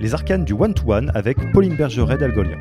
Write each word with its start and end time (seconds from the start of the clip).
les 0.00 0.14
arcanes 0.14 0.44
du 0.44 0.54
one-to-one 0.54 1.12
avec 1.14 1.36
Pauline 1.52 1.76
Bergeret 1.76 2.16
d'Algolia. 2.16 2.56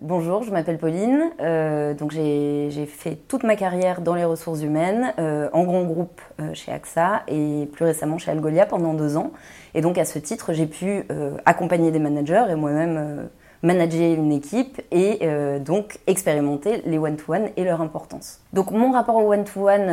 Bonjour, 0.00 0.42
je 0.42 0.50
m'appelle 0.50 0.78
Pauline. 0.78 1.30
Euh, 1.40 1.94
donc 1.94 2.10
j'ai 2.10 2.86
fait 2.86 3.16
toute 3.28 3.44
ma 3.44 3.54
carrière 3.54 4.00
dans 4.00 4.16
les 4.16 4.24
ressources 4.24 4.60
humaines, 4.60 5.14
euh, 5.20 5.48
en 5.52 5.62
grand 5.62 5.84
groupe 5.84 6.20
euh, 6.40 6.52
chez 6.52 6.72
AXA 6.72 7.22
et 7.28 7.68
plus 7.72 7.84
récemment 7.84 8.18
chez 8.18 8.32
Algolia 8.32 8.66
pendant 8.66 8.94
deux 8.94 9.16
ans. 9.16 9.30
Et 9.74 9.80
donc 9.80 9.96
à 9.96 10.04
ce 10.04 10.18
titre, 10.18 10.52
j'ai 10.52 10.66
pu 10.66 11.04
accompagner 11.46 11.92
des 11.92 12.00
managers 12.00 12.46
et 12.50 12.56
moi-même 12.56 13.28
manager 13.62 14.14
une 14.14 14.32
équipe 14.32 14.80
et 14.90 15.20
donc 15.60 15.98
expérimenter 16.06 16.82
les 16.86 16.98
one-to-one 16.98 17.50
et 17.56 17.64
leur 17.64 17.82
importance. 17.82 18.40
Donc 18.54 18.70
mon 18.70 18.90
rapport 18.90 19.16
au 19.16 19.32
one-to-one 19.32 19.90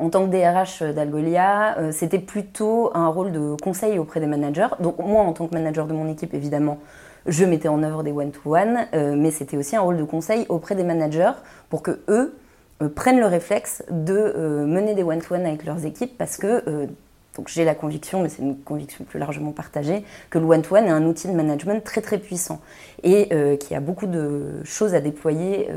en 0.00 0.08
tant 0.08 0.26
que 0.26 0.30
DRH 0.30 0.82
d'Algolia, 0.94 1.92
c'était 1.92 2.18
plutôt 2.18 2.90
un 2.94 3.08
rôle 3.08 3.32
de 3.32 3.54
conseil 3.62 3.98
auprès 3.98 4.20
des 4.20 4.26
managers. 4.26 4.68
Donc 4.80 4.98
moi 4.98 5.22
en 5.22 5.34
tant 5.34 5.46
que 5.46 5.54
manager 5.54 5.86
de 5.86 5.92
mon 5.92 6.08
équipe, 6.08 6.32
évidemment, 6.32 6.78
je 7.26 7.44
mettais 7.44 7.68
en 7.68 7.82
œuvre 7.82 8.02
des 8.02 8.12
one-to-one, 8.12 8.86
euh, 8.94 9.14
mais 9.16 9.30
c'était 9.30 9.56
aussi 9.56 9.76
un 9.76 9.80
rôle 9.80 9.96
de 9.96 10.04
conseil 10.04 10.46
auprès 10.48 10.74
des 10.74 10.84
managers 10.84 11.32
pour 11.68 11.82
que 11.82 12.00
eux 12.08 12.34
euh, 12.82 12.88
prennent 12.88 13.20
le 13.20 13.26
réflexe 13.26 13.84
de 13.90 14.14
euh, 14.14 14.66
mener 14.66 14.94
des 14.94 15.02
one-to-one 15.02 15.46
avec 15.46 15.64
leurs 15.64 15.84
équipes 15.84 16.16
parce 16.18 16.36
que 16.36 16.88
donc 17.36 17.48
j'ai 17.48 17.64
la 17.64 17.74
conviction, 17.74 18.22
mais 18.22 18.28
c'est 18.28 18.42
une 18.42 18.58
conviction 18.58 19.04
plus 19.04 19.18
largement 19.18 19.52
partagée, 19.52 20.04
que 20.30 20.38
le 20.38 20.44
one-to-one 20.44 20.86
est 20.86 20.90
un 20.90 21.04
outil 21.04 21.28
de 21.28 21.32
management 21.32 21.82
très 21.82 22.00
très 22.00 22.18
puissant 22.18 22.60
et 23.02 23.28
qui 23.58 23.74
a 23.74 23.80
beaucoup 23.80 24.06
de 24.06 24.62
choses 24.64 24.94
à 24.94 25.00
déployer 25.00 25.68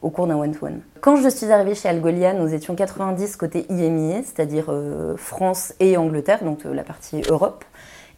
au 0.00 0.10
cours 0.10 0.26
d'un 0.26 0.36
one-to-one. 0.36 0.80
Quand 1.00 1.16
je 1.16 1.28
suis 1.28 1.50
arrivée 1.50 1.74
chez 1.74 1.88
Algolia, 1.88 2.34
nous 2.34 2.54
étions 2.54 2.74
90 2.74 3.36
côté 3.36 3.66
IMIA, 3.68 4.22
c'est-à-dire 4.22 4.72
France 5.16 5.74
et 5.80 5.96
Angleterre, 5.96 6.44
donc 6.44 6.64
la 6.64 6.84
partie 6.84 7.22
Europe 7.28 7.64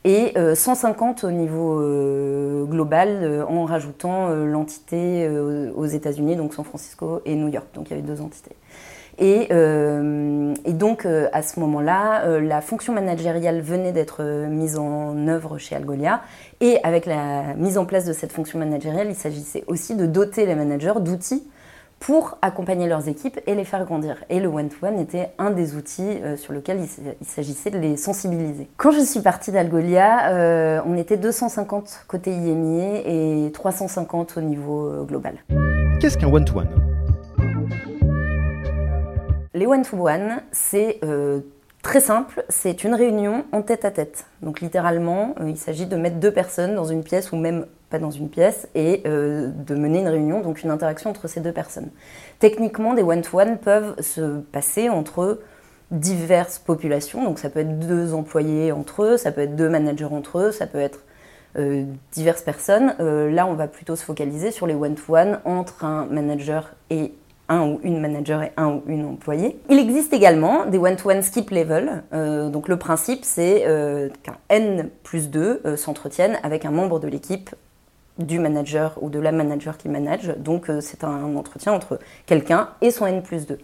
et 0.05 0.35
150 0.55 1.25
euh, 1.25 1.29
au 1.29 1.31
niveau 1.31 1.81
euh, 1.81 2.65
global 2.65 3.09
euh, 3.23 3.45
en 3.47 3.65
rajoutant 3.65 4.29
l'entité 4.29 5.29
aux 5.75 5.87
États-Unis, 5.87 6.37
donc 6.37 6.55
San 6.55 6.65
Francisco 6.65 7.21
et 7.25 7.35
New 7.35 7.49
York. 7.49 7.67
Donc 7.75 7.89
il 7.89 7.91
y 7.91 7.95
avait 7.95 8.07
deux 8.07 8.21
entités. 8.21 8.55
Et, 9.19 9.49
et 9.53 10.73
donc 10.73 11.07
à 11.07 11.43
ce 11.43 11.61
moment-là, 11.61 12.41
la 12.41 12.61
fonction 12.61 12.93
managériale 12.93 13.61
venait 13.61 13.93
d'être 13.93 14.23
mise 14.49 14.79
en 14.79 15.29
œuvre 15.29 15.59
chez 15.59 15.77
Algolia. 15.77 16.23
Et 16.61 16.79
avec 16.83 17.07
la 17.07 17.55
mise 17.57 17.79
en 17.79 17.85
place 17.85 18.05
de 18.05 18.13
cette 18.13 18.33
fonction 18.33 18.59
managériale, 18.59 19.09
il 19.09 19.15
s'agissait 19.15 19.65
aussi 19.67 19.95
de 19.95 20.07
doter 20.07 20.47
les 20.47 20.55
managers 20.55 21.01
d'outils 21.01 21.45
pour 22.05 22.37
accompagner 22.43 22.87
leurs 22.87 23.09
équipes 23.09 23.41
et 23.47 23.55
les 23.55 23.65
faire 23.65 23.85
grandir. 23.87 24.17
Et 24.29 24.39
le 24.39 24.49
one-to-one 24.49 24.99
était 24.99 25.31
un 25.39 25.51
des 25.51 25.75
outils 25.75 26.03
euh, 26.03 26.37
sur 26.37 26.53
lequel 26.53 26.81
il, 26.81 27.27
s'agissait 27.27 27.71
de 27.71 27.79
les 27.79 27.97
sensibiliser. 27.97 28.69
Quand 28.77 28.91
je 28.91 29.01
suis 29.01 29.21
partie 29.21 29.53
d'Algolia, 29.53 30.29
euh, 30.31 30.81
on 30.85 30.97
était 30.97 31.17
250 31.17 32.05
côté 32.07 32.31
IMIA 32.31 33.01
et 33.07 33.51
350 33.53 34.37
au 34.37 34.41
niveau 34.43 34.87
euh, 34.87 35.05
global. 35.05 35.35
Qu'est-ce 35.99 36.19
qu'un 36.19 36.29
one-to-one? 36.29 36.69
Les 39.55 39.67
one-to-one, 39.67 40.43
c'est 40.53 41.01
Très 41.83 42.01
simple, 42.01 42.47
c'est 42.49 42.83
une 42.83 42.95
réunion 42.95 43.45
en 43.53 43.61
tête 43.61 43.85
à 43.85 43.91
tête. 43.91 44.25
Donc 44.41 44.63
littéralement, 44.63 45.35
il 45.47 45.59
s'agit 45.59 45.85
de 45.85 45.97
mettre 45.97 46.17
deux 46.17 46.33
personnes 46.33 46.75
dans 46.75 46.87
une 46.87 47.05
pièce 47.05 47.31
ou 47.31 47.37
même 47.37 47.67
dans 47.99 48.11
une 48.11 48.29
pièce, 48.29 48.69
et 48.75 49.03
euh, 49.07 49.49
de 49.49 49.75
mener 49.75 50.01
une 50.01 50.09
réunion, 50.09 50.41
donc 50.41 50.63
une 50.63 50.71
interaction 50.71 51.11
entre 51.11 51.29
ces 51.29 51.41
deux 51.41 51.53
personnes. 51.53 51.91
Techniquement, 52.39 52.95
des 52.95 53.03
one-to-one 53.03 53.59
peuvent 53.59 54.01
se 54.01 54.41
passer 54.41 54.89
entre 54.89 55.41
diverses 55.91 56.59
populations, 56.59 57.25
donc 57.25 57.39
ça 57.39 57.51
peut 57.51 57.61
être 57.61 57.79
deux 57.79 58.15
employés 58.15 58.73
entre 58.73 59.05
eux, 59.05 59.17
ça 59.17 59.33
peut 59.33 59.43
être 59.43 59.55
deux 59.55 59.69
managers 59.69 60.07
entre 60.07 60.39
eux, 60.39 60.53
ça 60.53 60.67
peut 60.67 60.81
être 60.81 61.01
euh, 61.57 61.85
diverses 62.13 62.43
personnes. 62.43 62.95
Euh, 63.01 63.31
là, 63.31 63.47
on 63.47 63.55
va 63.55 63.69
plutôt 63.69 63.97
se 63.97 64.05
focaliser 64.05 64.51
sur 64.51 64.67
les 64.67 64.75
one-to-one 64.75 65.41
entre 65.45 65.85
un 65.85 66.07
manager 66.07 66.75
et 66.91 67.13
un 67.49 67.67
ou 67.67 67.81
une 67.83 68.01
manager 68.01 68.43
et 68.43 68.53
un 68.57 68.69
ou 68.69 68.83
une 68.87 69.05
employée. 69.05 69.59
Il 69.69 69.79
existe 69.79 70.13
également 70.13 70.67
des 70.67 70.79
one-to-one 70.79 71.23
skip 71.23 71.51
level. 71.51 72.03
donc 72.13 72.69
le 72.69 72.77
principe, 72.77 73.25
c'est 73.25 73.65
qu'un 74.23 74.37
N 74.49 74.89
plus 75.03 75.31
2 75.31 75.77
s'entretienne 75.77 76.39
avec 76.43 76.65
un 76.65 76.71
membre 76.71 77.01
de 77.01 77.09
l'équipe 77.09 77.51
du 78.19 78.39
manager 78.39 78.97
ou 79.01 79.11
de 79.11 79.19
la 79.19 79.33
manager 79.33 79.77
qui 79.77 79.89
manage. 79.89 80.35
Donc 80.39 80.71
euh, 80.71 80.81
c'est 80.81 81.05
un 81.05 81.37
entretien 81.37 81.73
entre 81.73 81.99
quelqu'un 82.27 82.71
et 82.81 82.91
son 82.91 83.07
N 83.07 83.23
plus 83.23 83.47
2. 83.47 83.59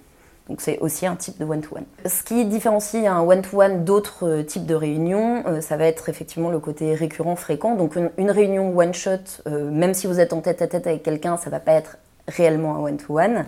Donc 0.49 0.61
c'est 0.61 0.79
aussi 0.81 1.07
un 1.07 1.15
type 1.15 1.39
de 1.39 1.45
one-to-one. 1.45 1.85
Ce 2.07 2.25
qui 2.25 2.45
différencie 2.45 3.07
un 3.07 3.21
one-to-one 3.21 3.85
d'autres 3.85 4.27
euh, 4.27 4.43
types 4.43 4.67
de 4.67 4.75
réunions, 4.75 5.45
euh, 5.47 5.61
ça 5.61 5.77
va 5.77 5.85
être 5.85 6.09
effectivement 6.09 6.51
le 6.51 6.59
côté 6.59 6.95
récurrent, 6.95 7.37
fréquent. 7.37 7.77
Donc 7.77 7.97
une, 7.97 8.31
réunion 8.31 8.77
one-shot, 8.77 9.49
même 9.49 9.95
si 9.95 10.07
vous 10.07 10.19
êtes 10.19 10.33
en 10.33 10.41
tête 10.41 10.63
à 10.63 10.67
tête 10.67 10.87
avec 10.87 11.03
quelqu'un, 11.03 11.37
ça 11.37 11.51
va 11.51 11.61
pas 11.61 11.73
être 11.73 11.99
réellement 12.29 12.77
un 12.77 12.81
one-to-one. 12.81 13.47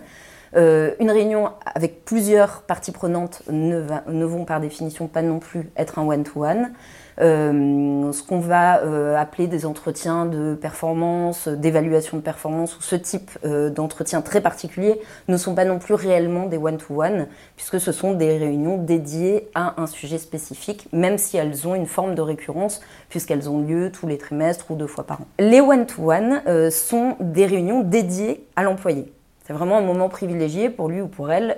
une 0.55 1.11
réunion 1.11 1.51
avec 1.65 2.05
plusieurs 2.05 2.61
parties 2.61 2.91
prenantes 2.91 3.41
ne, 3.49 3.81
ne, 4.07 4.25
vont 4.25 4.45
par 4.45 4.59
définition 4.59 5.07
pas 5.07 5.21
non 5.21 5.39
plus 5.39 5.71
être 5.77 5.99
un 5.99 6.03
one-to-one. 6.07 6.15
one 6.15 6.23
to 6.23 6.39
one 6.39 6.73
euh, 6.75 7.02
ce 7.17 8.23
qu'on 8.23 8.39
va 8.39 8.81
euh, 8.81 9.15
appeler 9.15 9.47
des 9.47 9.65
entretiens 9.65 10.25
de 10.25 10.55
performance, 10.55 11.47
d'évaluation 11.47 12.17
de 12.17 12.21
performance, 12.21 12.77
ou 12.77 12.81
ce 12.81 12.95
type 12.95 13.31
euh, 13.45 13.69
d'entretien 13.69 14.21
très 14.21 14.41
particulier 14.41 14.99
ne 15.27 15.37
sont 15.37 15.55
pas 15.55 15.65
non 15.65 15.79
plus 15.79 15.93
réellement 15.93 16.45
des 16.45 16.57
one-to-one, 16.57 17.27
puisque 17.55 17.79
ce 17.79 17.91
sont 17.91 18.13
des 18.13 18.37
réunions 18.37 18.77
dédiées 18.77 19.49
à 19.55 19.81
un 19.81 19.87
sujet 19.87 20.17
spécifique, 20.17 20.87
même 20.91 21.17
si 21.17 21.37
elles 21.37 21.67
ont 21.67 21.75
une 21.75 21.87
forme 21.87 22.15
de 22.15 22.21
récurrence, 22.21 22.81
puisqu'elles 23.09 23.49
ont 23.49 23.61
lieu 23.61 23.91
tous 23.91 24.07
les 24.07 24.17
trimestres 24.17 24.71
ou 24.71 24.75
deux 24.75 24.87
fois 24.87 25.05
par 25.05 25.21
an. 25.21 25.27
Les 25.39 25.61
one-to-one 25.61 26.69
sont 26.71 27.15
des 27.19 27.45
réunions 27.45 27.81
dédiées 27.81 28.45
à 28.55 28.63
l'employé. 28.63 29.11
C'est 29.45 29.53
vraiment 29.53 29.77
un 29.77 29.81
moment 29.81 30.09
privilégié 30.09 30.69
pour 30.69 30.87
lui 30.87 31.01
ou 31.01 31.07
pour 31.07 31.31
elle 31.31 31.57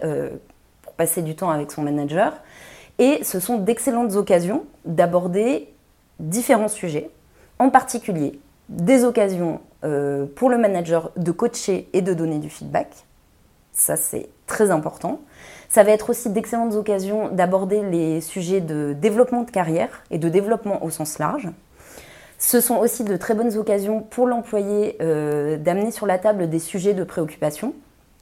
pour 0.81 0.93
passer 0.93 1.21
du 1.21 1.35
temps 1.35 1.49
avec 1.49 1.71
son 1.71 1.83
manager. 1.83 2.33
Et 2.99 3.23
ce 3.23 3.39
sont 3.39 3.57
d'excellentes 3.57 4.15
occasions 4.15 4.65
d'aborder 4.85 5.67
différents 6.19 6.69
sujets, 6.69 7.09
en 7.59 7.69
particulier 7.69 8.39
des 8.69 9.03
occasions 9.03 9.61
euh, 9.83 10.25
pour 10.35 10.49
le 10.49 10.57
manager 10.57 11.11
de 11.17 11.31
coacher 11.31 11.87
et 11.93 12.01
de 12.01 12.13
donner 12.13 12.39
du 12.39 12.49
feedback. 12.49 12.87
Ça, 13.73 13.97
c'est 13.97 14.29
très 14.47 14.71
important. 14.71 15.21
Ça 15.67 15.83
va 15.83 15.91
être 15.91 16.09
aussi 16.09 16.29
d'excellentes 16.29 16.75
occasions 16.75 17.29
d'aborder 17.29 17.83
les 17.83 18.21
sujets 18.21 18.61
de 18.61 18.93
développement 18.93 19.43
de 19.43 19.51
carrière 19.51 20.03
et 20.09 20.17
de 20.17 20.29
développement 20.29 20.83
au 20.83 20.89
sens 20.89 21.19
large. 21.19 21.49
Ce 22.37 22.61
sont 22.61 22.77
aussi 22.77 23.03
de 23.03 23.17
très 23.17 23.33
bonnes 23.33 23.57
occasions 23.57 24.01
pour 24.01 24.27
l'employé 24.27 24.97
euh, 25.01 25.57
d'amener 25.57 25.91
sur 25.91 26.05
la 26.05 26.17
table 26.17 26.49
des 26.49 26.59
sujets 26.59 26.93
de 26.93 27.03
préoccupation, 27.03 27.73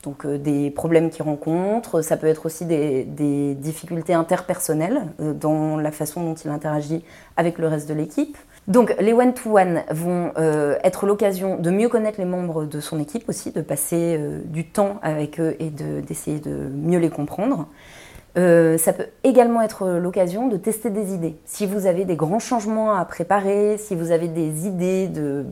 donc 0.03 0.25
euh, 0.25 0.37
des 0.37 0.69
problèmes 0.69 1.09
qu'ils 1.09 1.23
rencontrent, 1.23 2.01
ça 2.01 2.17
peut 2.17 2.27
être 2.27 2.45
aussi 2.45 2.65
des, 2.65 3.55
difficultés 3.55 4.13
interpersonnelles 4.13 5.07
euh, 5.21 5.33
dans 5.33 5.77
la 5.77 5.91
façon 5.91 6.23
dont 6.23 6.35
il 6.35 6.51
interagit 6.51 7.03
avec 7.37 7.57
le 7.57 7.67
reste 7.67 7.87
de 7.87 7.93
l'équipe. 7.93 8.37
Donc 8.67 8.95
les 8.99 9.13
one-to-one 9.13 9.83
vont 9.91 10.31
euh, 10.37 10.77
être 10.83 11.05
l'occasion 11.05 11.57
de 11.57 11.69
mieux 11.69 11.89
connaître 11.89 12.19
les 12.19 12.25
membres 12.25 12.65
de 12.65 12.79
son 12.79 12.99
équipe 12.99 13.27
aussi, 13.27 13.51
de 13.51 13.61
passer 13.61 14.19
du 14.45 14.65
temps 14.65 14.99
avec 15.01 15.39
eux 15.39 15.55
et 15.59 15.69
d'essayer 15.69 16.39
de, 16.39 16.69
mieux 16.73 16.99
les 16.99 17.09
comprendre. 17.09 17.67
ça 18.35 18.93
peut 18.93 19.07
également 19.25 19.61
être 19.61 19.87
l'occasion 19.99 20.47
de 20.47 20.55
tester 20.55 20.89
des 20.89 21.13
idées. 21.13 21.35
Si 21.45 21.65
vous 21.65 21.87
avez 21.87 22.05
des 22.05 22.15
grands 22.15 22.39
changements 22.39 22.95
à 22.95 23.03
préparer, 23.03 23.77
si 23.77 23.95
vous 23.95 24.11
avez 24.11 24.29
des 24.29 24.65
idées 24.65 25.09
de 25.09 25.45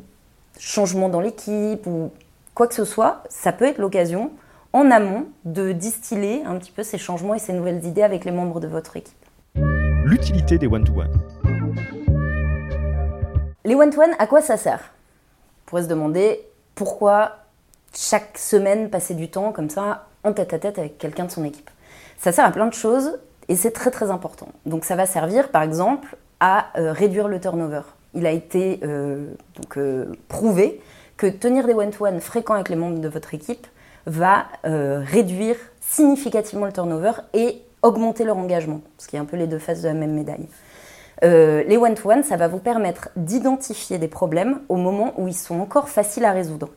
changements 0.57 1.09
dans 1.09 1.22
l'équipe 1.22 1.85
ou 1.88 2.12
quoi 2.53 2.68
que 2.68 2.75
ce 2.75 2.85
soit, 2.85 3.23
ça 3.29 3.51
peut 3.51 3.66
être 3.66 3.78
l'occasion 3.78 4.31
en 4.73 4.89
amont 4.91 5.27
de 5.45 5.71
distiller 5.71 6.43
un 6.45 6.57
petit 6.57 6.71
peu 6.71 6.83
ces 6.83 6.97
changements 6.97 7.35
et 7.35 7.39
ces 7.39 7.53
nouvelles 7.53 7.85
idées 7.85 8.03
avec 8.03 8.25
les 8.25 8.31
membres 8.31 8.59
de 8.59 8.67
votre 8.67 8.97
équipe. 8.97 9.15
L'utilité 10.05 10.57
des 10.57 10.67
one-to-one. 10.67 11.11
Les 13.65 13.75
one-to-one, 13.75 14.11
à 14.17 14.27
quoi 14.27 14.41
ça 14.41 14.57
sert? 14.57 14.79
On 14.79 15.69
pourrait 15.69 15.83
se 15.83 15.88
demander 15.88 16.39
pourquoi 16.75 17.38
chaque 17.95 18.38
semaine 18.38 18.89
passer 18.89 19.13
du 19.13 19.29
temps 19.29 19.51
comme 19.51 19.69
ça 19.69 20.07
en 20.23 20.33
tête 20.33 20.53
à 20.53 20.59
tête 20.59 20.79
avec 20.79 20.97
quelqu'un 20.97 21.25
de 21.25 21.31
son 21.31 21.44
équipe. 21.44 21.69
Ça 22.17 22.31
sert 22.31 22.45
à 22.45 22.51
plein 22.51 22.67
de 22.67 22.74
choses 22.74 23.19
et 23.50 23.56
c'est 23.56 23.71
très 23.71 23.91
très 23.91 24.09
important. 24.09 24.50
Donc 24.65 24.85
ça 24.85 24.95
va 24.95 25.06
servir 25.06 25.50
par 25.50 25.62
exemple 25.62 26.15
à 26.39 26.67
euh, 26.79 26.91
réduire 26.91 27.27
le 27.27 27.39
turnover. 27.39 27.81
Il 28.13 28.25
a 28.25 28.31
été 28.31 28.79
euh, 28.83 29.33
donc, 29.56 29.77
euh, 29.77 30.12
prouvé 30.27 30.81
que 31.17 31.27
tenir 31.27 31.67
des 31.67 31.74
one-to-one 31.74 32.19
fréquents 32.19 32.56
avec 32.56 32.69
les 32.69 32.75
membres 32.75 33.00
de 33.00 33.07
votre 33.07 33.33
équipe 33.33 33.67
va 34.06 34.45
euh, 34.65 35.01
réduire 35.06 35.56
significativement 35.80 36.65
le 36.65 36.74
turnover 36.74 37.12
et 37.33 37.62
augmenter 37.81 38.24
leur 38.24 38.38
engagement, 38.38 38.81
ce 38.98 39.07
qui 39.07 39.15
est 39.15 39.19
un 39.19 39.25
peu 39.25 39.38
les 39.38 39.48
deux 39.48 39.59
faces 39.59 39.81
de 39.81 39.88
la 39.88 39.94
même 39.94 40.13
médaille. 40.13 40.48
Euh, 41.24 41.63
les 41.68 41.77
one-to-one, 41.77 42.24
ça 42.24 42.36
va 42.36 42.48
vous 42.48 42.59
permettre 42.59 43.09
d'identifier 43.15 43.98
des 43.98 44.07
problèmes 44.07 44.62
au 44.69 44.75
moment 44.75 45.13
où 45.18 45.27
ils 45.27 45.36
sont 45.36 45.59
encore 45.59 45.89
faciles 45.89 46.25
à 46.25 46.31
résoudre. 46.31 46.69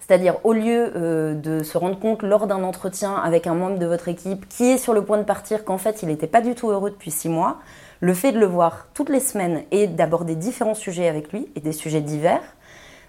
C'est-à-dire, 0.00 0.36
au 0.42 0.52
lieu 0.52 0.92
euh, 0.96 1.34
de 1.34 1.62
se 1.62 1.78
rendre 1.78 1.98
compte 1.98 2.24
lors 2.24 2.48
d'un 2.48 2.64
entretien 2.64 3.14
avec 3.14 3.46
un 3.46 3.54
membre 3.54 3.78
de 3.78 3.86
votre 3.86 4.08
équipe 4.08 4.48
qui 4.48 4.64
est 4.64 4.78
sur 4.78 4.92
le 4.92 5.04
point 5.04 5.18
de 5.18 5.22
partir 5.22 5.64
qu'en 5.64 5.78
fait 5.78 6.02
il 6.02 6.08
n'était 6.08 6.26
pas 6.26 6.40
du 6.40 6.56
tout 6.56 6.70
heureux 6.70 6.90
depuis 6.90 7.12
six 7.12 7.28
mois, 7.28 7.60
Le 8.00 8.14
fait 8.14 8.32
de 8.32 8.40
le 8.40 8.46
voir 8.46 8.88
toutes 8.94 9.10
les 9.10 9.20
semaines 9.20 9.62
et 9.70 9.86
d'aborder 9.86 10.34
différents 10.34 10.74
sujets 10.74 11.06
avec 11.06 11.32
lui, 11.32 11.48
et 11.54 11.60
des 11.60 11.70
sujets 11.70 12.00
divers, 12.00 12.42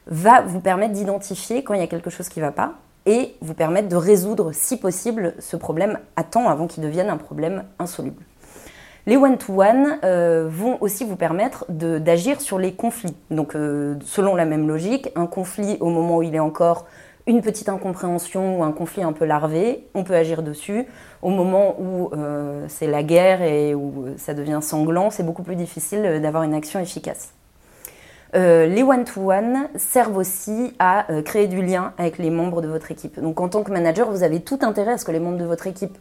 va 0.06 0.42
vous 0.42 0.60
permettre 0.60 0.94
d'identifier 0.94 1.64
quand 1.64 1.74
il 1.74 1.80
y 1.80 1.84
a 1.84 1.88
quelque 1.88 2.12
chose 2.12 2.30
qui 2.30 2.40
ne 2.40 2.46
va 2.46 2.52
pas 2.52 2.75
et 3.06 3.36
vous 3.42 3.54
permettre 3.54 3.90
de 3.90 3.96
résoudre, 3.96 4.52
si 4.54 4.78
possible, 4.78 5.34
ce 5.40 5.58
problème 5.58 6.00
à 6.16 6.24
temps 6.24 6.50
avant 6.50 6.68
qu'il 6.68 6.84
devienne 6.84 7.10
un 7.10 7.18
problème 7.18 7.64
insoluble. 7.80 8.24
Les 9.06 9.18
one-to-one 9.18 10.00
euh, 10.06 10.48
vont 10.50 10.78
aussi 10.80 11.04
vous 11.04 11.18
permettre 11.18 11.66
d'agir 11.70 12.40
sur 12.40 12.58
les 12.58 12.74
conflits. 12.74 13.16
Donc, 13.32 13.54
euh, 13.54 13.96
selon 14.06 14.34
la 14.34 14.46
même 14.46 14.66
logique, 14.66 15.10
un 15.16 15.26
conflit 15.26 15.76
au 15.82 15.90
moment 15.90 16.18
où 16.18 16.24
il 16.24 16.34
est 16.36 16.40
encore 16.40 16.86
une 17.28 17.42
petite 17.42 17.68
incompréhension 17.68 18.60
ou 18.60 18.64
un 18.64 18.72
conflit 18.72 19.04
un 19.04 19.12
peu 19.12 19.26
larvé, 19.26 19.88
on 19.94 20.06
peut 20.06 20.16
agir 20.16 20.42
dessus. 20.42 20.86
Au 21.22 21.30
moment 21.30 21.76
où 21.80 22.12
euh, 22.14 22.66
c'est 22.70 22.88
la 22.88 23.04
guerre 23.04 23.42
et 23.42 23.76
où 23.76 24.06
ça 24.18 24.34
devient 24.34 24.60
sanglant, 24.62 25.10
c'est 25.10 25.24
beaucoup 25.24 25.44
plus 25.44 25.56
difficile 25.58 26.22
d'avoir 26.22 26.44
une 26.44 26.54
action 26.54 26.80
efficace. 26.80 27.34
Les 28.34 28.84
one-to-one 28.84 29.70
servent 29.76 30.18
aussi 30.18 30.74
à 30.80 31.06
créer 31.24 31.48
du 31.48 31.62
lien 31.62 31.94
avec 31.98 32.18
les 32.18 32.30
membres 32.30 32.62
de 32.62 32.68
votre 32.68 32.92
équipe. 32.92 33.20
Donc 33.20 33.40
en 33.40 33.50
tant 33.50 33.64
que 33.64 33.72
manager, 33.72 34.10
vous 34.10 34.24
avez 34.24 34.42
tout 34.42 34.60
intérêt 34.62 34.94
à 34.94 34.98
ce 34.98 35.06
que 35.06 35.12
les 35.12 35.20
membres 35.20 35.38
de 35.38 35.46
votre 35.46 35.68
équipe 35.68 35.98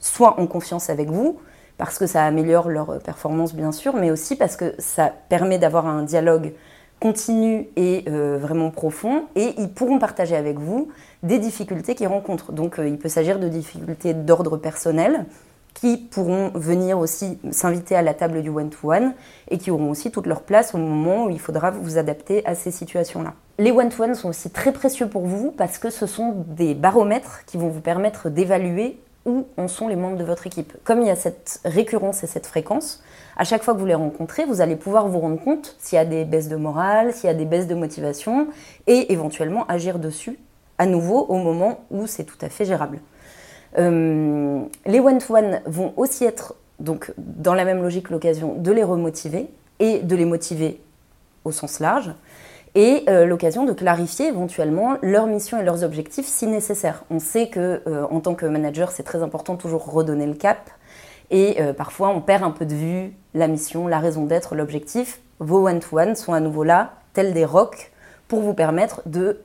soient 0.00 0.40
en 0.40 0.46
confiance 0.46 0.90
avec 0.90 1.10
vous, 1.10 1.38
parce 1.78 1.98
que 1.98 2.06
ça 2.06 2.24
améliore 2.24 2.68
leur 2.68 2.98
performance 3.00 3.54
bien 3.54 3.72
sûr, 3.72 3.94
mais 3.94 4.10
aussi 4.10 4.36
parce 4.36 4.56
que 4.56 4.74
ça 4.78 5.12
permet 5.28 5.58
d'avoir 5.58 5.86
un 5.86 6.02
dialogue 6.02 6.52
continu 7.00 7.68
et 7.76 8.04
euh, 8.08 8.36
vraiment 8.38 8.70
profond, 8.70 9.24
et 9.34 9.54
ils 9.56 9.70
pourront 9.72 9.98
partager 9.98 10.36
avec 10.36 10.58
vous 10.58 10.88
des 11.22 11.38
difficultés 11.38 11.94
qu'ils 11.94 12.08
rencontrent. 12.08 12.52
Donc 12.52 12.78
euh, 12.78 12.86
il 12.86 12.98
peut 12.98 13.08
s'agir 13.08 13.38
de 13.38 13.48
difficultés 13.48 14.12
d'ordre 14.12 14.58
personnel 14.58 15.24
qui 15.74 15.96
pourront 15.96 16.50
venir 16.54 16.98
aussi 16.98 17.38
s'inviter 17.50 17.96
à 17.96 18.02
la 18.02 18.14
table 18.14 18.42
du 18.42 18.50
one-to-one 18.50 19.14
et 19.48 19.58
qui 19.58 19.70
auront 19.70 19.90
aussi 19.90 20.10
toute 20.10 20.26
leur 20.26 20.42
place 20.42 20.74
au 20.74 20.78
moment 20.78 21.26
où 21.26 21.30
il 21.30 21.40
faudra 21.40 21.70
vous 21.70 21.98
adapter 21.98 22.44
à 22.46 22.54
ces 22.54 22.70
situations-là. 22.70 23.34
Les 23.58 23.70
one-to-one 23.70 24.14
sont 24.14 24.28
aussi 24.28 24.50
très 24.50 24.72
précieux 24.72 25.08
pour 25.08 25.26
vous 25.26 25.52
parce 25.52 25.78
que 25.78 25.90
ce 25.90 26.06
sont 26.06 26.44
des 26.48 26.74
baromètres 26.74 27.44
qui 27.46 27.56
vont 27.56 27.68
vous 27.68 27.80
permettre 27.80 28.30
d'évaluer 28.30 28.98
où 29.26 29.46
en 29.56 29.68
sont 29.68 29.88
les 29.88 29.96
membres 29.96 30.16
de 30.16 30.24
votre 30.24 30.46
équipe. 30.46 30.72
Comme 30.84 31.02
il 31.02 31.06
y 31.06 31.10
a 31.10 31.16
cette 31.16 31.60
récurrence 31.64 32.24
et 32.24 32.26
cette 32.26 32.46
fréquence, 32.46 33.02
à 33.36 33.44
chaque 33.44 33.62
fois 33.62 33.74
que 33.74 33.78
vous 33.78 33.86
les 33.86 33.94
rencontrez, 33.94 34.44
vous 34.44 34.60
allez 34.60 34.76
pouvoir 34.76 35.08
vous 35.08 35.18
rendre 35.18 35.38
compte 35.38 35.76
s'il 35.78 35.96
y 35.96 35.98
a 35.98 36.04
des 36.04 36.24
baisses 36.24 36.48
de 36.48 36.56
morale, 36.56 37.12
s'il 37.12 37.26
y 37.26 37.30
a 37.30 37.34
des 37.34 37.44
baisses 37.44 37.66
de 37.66 37.74
motivation, 37.74 38.48
et 38.86 39.12
éventuellement 39.12 39.66
agir 39.66 39.98
dessus 39.98 40.38
à 40.78 40.86
nouveau 40.86 41.26
au 41.28 41.36
moment 41.36 41.80
où 41.90 42.06
c'est 42.06 42.24
tout 42.24 42.38
à 42.40 42.48
fait 42.48 42.64
gérable. 42.64 43.00
Euh, 43.78 44.62
les 44.86 45.00
one-to-one 45.00 45.60
vont 45.66 45.92
aussi 45.96 46.24
être, 46.24 46.54
donc 46.78 47.12
dans 47.18 47.54
la 47.54 47.64
même 47.64 47.82
logique, 47.82 48.10
l'occasion 48.10 48.54
de 48.54 48.72
les 48.72 48.82
remotiver 48.82 49.48
et 49.78 50.00
de 50.00 50.16
les 50.16 50.24
motiver 50.24 50.80
au 51.44 51.52
sens 51.52 51.80
large 51.80 52.12
et 52.74 53.04
euh, 53.08 53.26
l'occasion 53.26 53.64
de 53.64 53.72
clarifier 53.72 54.28
éventuellement 54.28 54.96
leurs 55.02 55.26
missions 55.26 55.60
et 55.60 55.64
leurs 55.64 55.82
objectifs 55.82 56.26
si 56.26 56.46
nécessaire. 56.46 57.04
On 57.10 57.18
sait 57.18 57.48
que 57.48 57.82
euh, 57.86 58.06
en 58.10 58.20
tant 58.20 58.34
que 58.34 58.46
manager, 58.46 58.92
c'est 58.92 59.02
très 59.02 59.22
important 59.22 59.56
toujours 59.56 59.90
redonner 59.90 60.26
le 60.26 60.34
cap 60.34 60.70
et 61.32 61.58
parfois 61.76 62.08
on 62.08 62.20
perd 62.20 62.42
un 62.42 62.50
peu 62.50 62.66
de 62.66 62.74
vue 62.74 63.12
la 63.34 63.46
mission, 63.46 63.86
la 63.86 64.00
raison 64.00 64.24
d'être, 64.24 64.56
l'objectif. 64.56 65.20
Vos 65.38 65.68
one-to-one 65.68 66.16
sont 66.16 66.32
à 66.32 66.40
nouveau 66.40 66.64
là, 66.64 66.94
tels 67.12 67.32
des 67.32 67.44
rocs, 67.44 67.92
pour 68.26 68.40
vous 68.40 68.52
permettre 68.52 69.02
de 69.06 69.40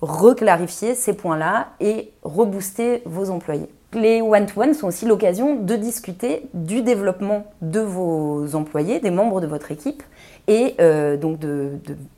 reclarifier 0.00 0.94
ces 0.94 1.14
points-là 1.14 1.68
et 1.80 2.12
rebooster 2.22 3.02
vos 3.04 3.30
employés. 3.30 3.68
Les 3.92 4.22
one-to-one 4.22 4.72
sont 4.72 4.86
aussi 4.86 5.04
l'occasion 5.04 5.56
de 5.56 5.74
discuter 5.74 6.48
du 6.54 6.82
développement 6.82 7.46
de 7.60 7.80
vos 7.80 8.54
employés, 8.54 9.00
des 9.00 9.10
membres 9.10 9.40
de 9.40 9.48
votre 9.48 9.72
équipe, 9.72 10.04
et 10.46 10.76
euh, 10.80 11.16
donc 11.16 11.40
de, 11.40 11.72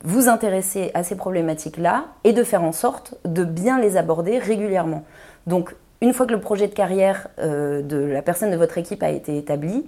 vous 0.05 0.29
intéresser 0.29 0.91
à 0.93 1.03
ces 1.03 1.17
problématiques-là 1.17 2.05
et 2.25 2.35
de 2.35 2.45
faire 2.45 2.63
en 2.63 2.73
sorte 2.73 3.15
de 3.25 3.43
bien 3.45 3.81
les 3.81 3.97
aborder 3.97 4.39
régulièrement. 4.39 5.05
Donc, 5.47 5.75
une 6.03 6.13
fois 6.13 6.27
que 6.27 6.33
le 6.33 6.41
projet 6.41 6.69
de 6.69 6.75
carrière 6.75 7.29
euh, 7.39 7.81
de 7.81 7.97
la 7.97 8.23
personne 8.23 8.51
de 8.51 8.57
votre 8.57 8.77
équipe 8.77 9.03
a 9.03 9.11
été 9.11 9.39
établi, 9.39 9.87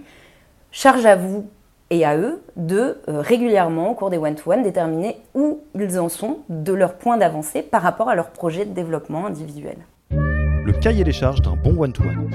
charge 0.73 1.05
à 1.05 1.17
vous 1.17 1.47
et 1.95 2.05
à 2.05 2.17
eux 2.17 2.43
de 2.57 2.99
euh, 3.09 3.21
régulièrement, 3.21 3.91
au 3.91 3.95
cours 3.95 4.11
des 4.11 4.19
one-to-one, 4.19 4.63
déterminer 4.63 5.17
où 5.35 5.61
ils 5.79 5.99
en 5.99 6.09
sont 6.09 6.39
de 6.49 6.73
leur 6.73 6.95
point 6.95 7.17
d'avancée 7.17 7.63
par 7.63 7.83
rapport 7.83 8.09
à 8.09 8.15
leur 8.15 8.31
projet 8.31 8.65
de 8.65 8.73
développement 8.73 9.27
individuel. 9.27 9.77
Le 10.11 10.73
cahier 10.73 11.05
des 11.05 11.13
charges 11.13 11.43
d'un 11.43 11.57
bon 11.57 11.77
one-to-one. 11.79 12.31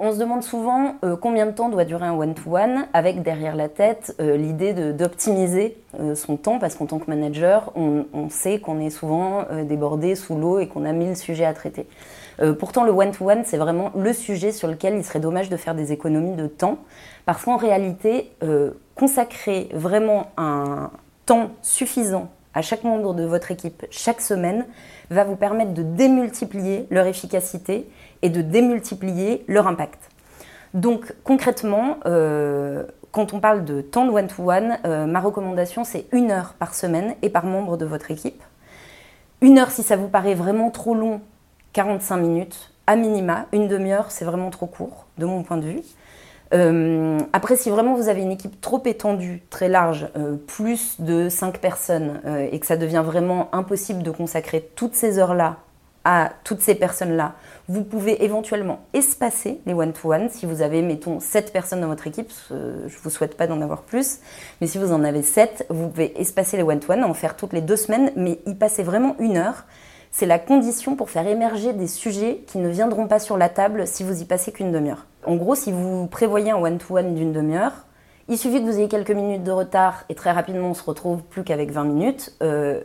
On 0.00 0.12
se 0.12 0.18
demande 0.18 0.44
souvent 0.44 0.94
euh, 1.04 1.16
combien 1.16 1.44
de 1.44 1.50
temps 1.50 1.68
doit 1.68 1.84
durer 1.84 2.06
un 2.06 2.14
one-to-one, 2.14 2.86
avec 2.92 3.22
derrière 3.22 3.56
la 3.56 3.68
tête 3.68 4.14
euh, 4.20 4.36
l'idée 4.36 4.72
d'optimiser 4.92 5.76
euh, 5.98 6.14
son 6.14 6.36
temps, 6.36 6.60
parce 6.60 6.76
qu'en 6.76 6.86
tant 6.86 7.00
que 7.00 7.10
manager, 7.10 7.72
on, 7.74 8.04
sait 8.30 8.60
qu'on 8.60 8.78
est 8.78 8.90
souvent 8.90 9.44
débordé 9.64 10.14
sous 10.14 10.36
l'eau 10.36 10.58
et 10.58 10.68
qu'on 10.68 10.84
a 10.84 10.92
mille 10.92 11.16
sujets 11.16 11.46
à 11.46 11.54
traiter. 11.54 11.86
pourtant, 12.58 12.84
le 12.84 12.92
one-to-one, 12.92 13.42
c'est 13.44 13.56
vraiment 13.56 13.90
le 13.96 14.12
sujet 14.12 14.52
sur 14.52 14.68
lequel 14.68 14.94
il 14.94 15.04
serait 15.04 15.18
dommage 15.18 15.48
de 15.48 15.56
faire 15.56 15.74
des 15.74 15.92
économies 15.92 16.36
de 16.36 16.46
temps, 16.46 16.78
parce 17.24 17.44
qu'en 17.44 17.56
réalité, 17.56 18.30
consacrer 18.94 19.70
vraiment 19.72 20.26
un 20.36 20.90
temps 21.24 21.50
suffisant 21.62 22.28
à 22.58 22.62
chaque 22.62 22.82
membre 22.82 23.14
de 23.14 23.22
votre 23.22 23.52
équipe 23.52 23.86
chaque 23.88 24.20
semaine 24.20 24.66
va 25.10 25.22
vous 25.22 25.36
permettre 25.36 25.74
de 25.74 25.84
démultiplier 25.84 26.88
leur 26.90 27.06
efficacité 27.06 27.88
et 28.22 28.30
de 28.30 28.42
démultiplier 28.42 29.44
leur 29.46 29.68
impact. 29.68 30.00
Donc 30.74 31.14
concrètement, 31.22 31.98
euh, 32.06 32.82
quand 33.12 33.32
on 33.32 33.38
parle 33.38 33.64
de 33.64 33.80
temps 33.80 34.06
de 34.06 34.10
one-to-one, 34.10 34.78
euh, 34.86 35.06
ma 35.06 35.20
recommandation 35.20 35.84
c'est 35.84 36.06
une 36.10 36.32
heure 36.32 36.54
par 36.58 36.74
semaine 36.74 37.14
et 37.22 37.30
par 37.30 37.46
membre 37.46 37.76
de 37.76 37.86
votre 37.86 38.10
équipe. 38.10 38.42
Une 39.40 39.60
heure 39.60 39.70
si 39.70 39.84
ça 39.84 39.96
vous 39.96 40.08
paraît 40.08 40.34
vraiment 40.34 40.72
trop 40.72 40.96
long, 40.96 41.20
45 41.74 42.16
minutes 42.16 42.72
à 42.88 42.96
minima. 42.96 43.46
Une 43.52 43.68
demi-heure 43.68 44.10
c'est 44.10 44.24
vraiment 44.24 44.50
trop 44.50 44.66
court 44.66 45.06
de 45.16 45.26
mon 45.26 45.44
point 45.44 45.58
de 45.58 45.66
vue. 45.66 45.82
Euh, 46.54 47.18
après, 47.32 47.56
si 47.56 47.70
vraiment 47.70 47.94
vous 47.94 48.08
avez 48.08 48.22
une 48.22 48.30
équipe 48.30 48.60
trop 48.60 48.82
étendue, 48.86 49.42
très 49.50 49.68
large, 49.68 50.08
plus 50.46 51.00
de 51.00 51.28
5 51.28 51.58
personnes, 51.58 52.20
et 52.50 52.58
que 52.58 52.66
ça 52.66 52.76
devient 52.76 53.02
vraiment 53.04 53.48
impossible 53.52 54.02
de 54.02 54.10
consacrer 54.10 54.70
toutes 54.74 54.94
ces 54.94 55.18
heures-là 55.18 55.56
à 56.04 56.32
toutes 56.44 56.62
ces 56.62 56.74
personnes-là. 56.74 57.34
Vous 57.68 57.84
pouvez 57.84 58.24
éventuellement 58.24 58.80
espacer 58.94 59.60
les 59.66 59.74
one-to-one. 59.74 60.30
Si 60.30 60.46
vous 60.46 60.62
avez, 60.62 60.80
mettons, 60.80 61.20
7 61.20 61.52
personnes 61.52 61.82
dans 61.82 61.88
votre 61.88 62.06
équipe, 62.06 62.32
je 62.48 62.54
ne 62.54 63.02
vous 63.02 63.10
souhaite 63.10 63.36
pas 63.36 63.46
d'en 63.46 63.60
avoir 63.60 63.82
plus, 63.82 64.20
mais 64.60 64.66
si 64.66 64.78
vous 64.78 64.92
en 64.92 65.04
avez 65.04 65.20
7, 65.20 65.66
vous 65.68 65.88
pouvez 65.88 66.18
espacer 66.18 66.56
les 66.56 66.62
one-to-one, 66.62 67.04
en 67.04 67.12
faire 67.12 67.36
toutes 67.36 67.52
les 67.52 67.60
deux 67.60 67.76
semaines, 67.76 68.10
mais 68.16 68.38
y 68.46 68.54
passer 68.54 68.82
vraiment 68.82 69.16
une 69.18 69.36
heure. 69.36 69.66
C'est 70.18 70.26
la 70.26 70.40
condition 70.40 70.96
pour 70.96 71.10
faire 71.10 71.28
émerger 71.28 71.72
des 71.72 71.86
sujets 71.86 72.42
qui 72.48 72.58
ne 72.58 72.68
viendront 72.68 73.06
pas 73.06 73.20
sur 73.20 73.36
la 73.36 73.48
table 73.48 73.86
si 73.86 74.02
vous 74.02 74.20
y 74.20 74.24
passez 74.24 74.50
qu'une 74.50 74.72
demi-heure. 74.72 75.06
En 75.24 75.36
gros, 75.36 75.54
si 75.54 75.70
vous 75.70 76.08
prévoyez 76.08 76.50
un 76.50 76.56
one-to-one 76.56 77.14
d'une 77.14 77.30
demi-heure, 77.30 77.86
il 78.26 78.36
suffit 78.36 78.60
que 78.60 78.68
vous 78.68 78.78
ayez 78.78 78.88
quelques 78.88 79.12
minutes 79.12 79.44
de 79.44 79.52
retard 79.52 80.02
et 80.08 80.16
très 80.16 80.32
rapidement 80.32 80.70
on 80.70 80.74
se 80.74 80.82
retrouve 80.82 81.22
plus 81.22 81.44
qu'avec 81.44 81.70
20 81.70 81.84
minutes. 81.84 82.34
Euh, 82.42 82.80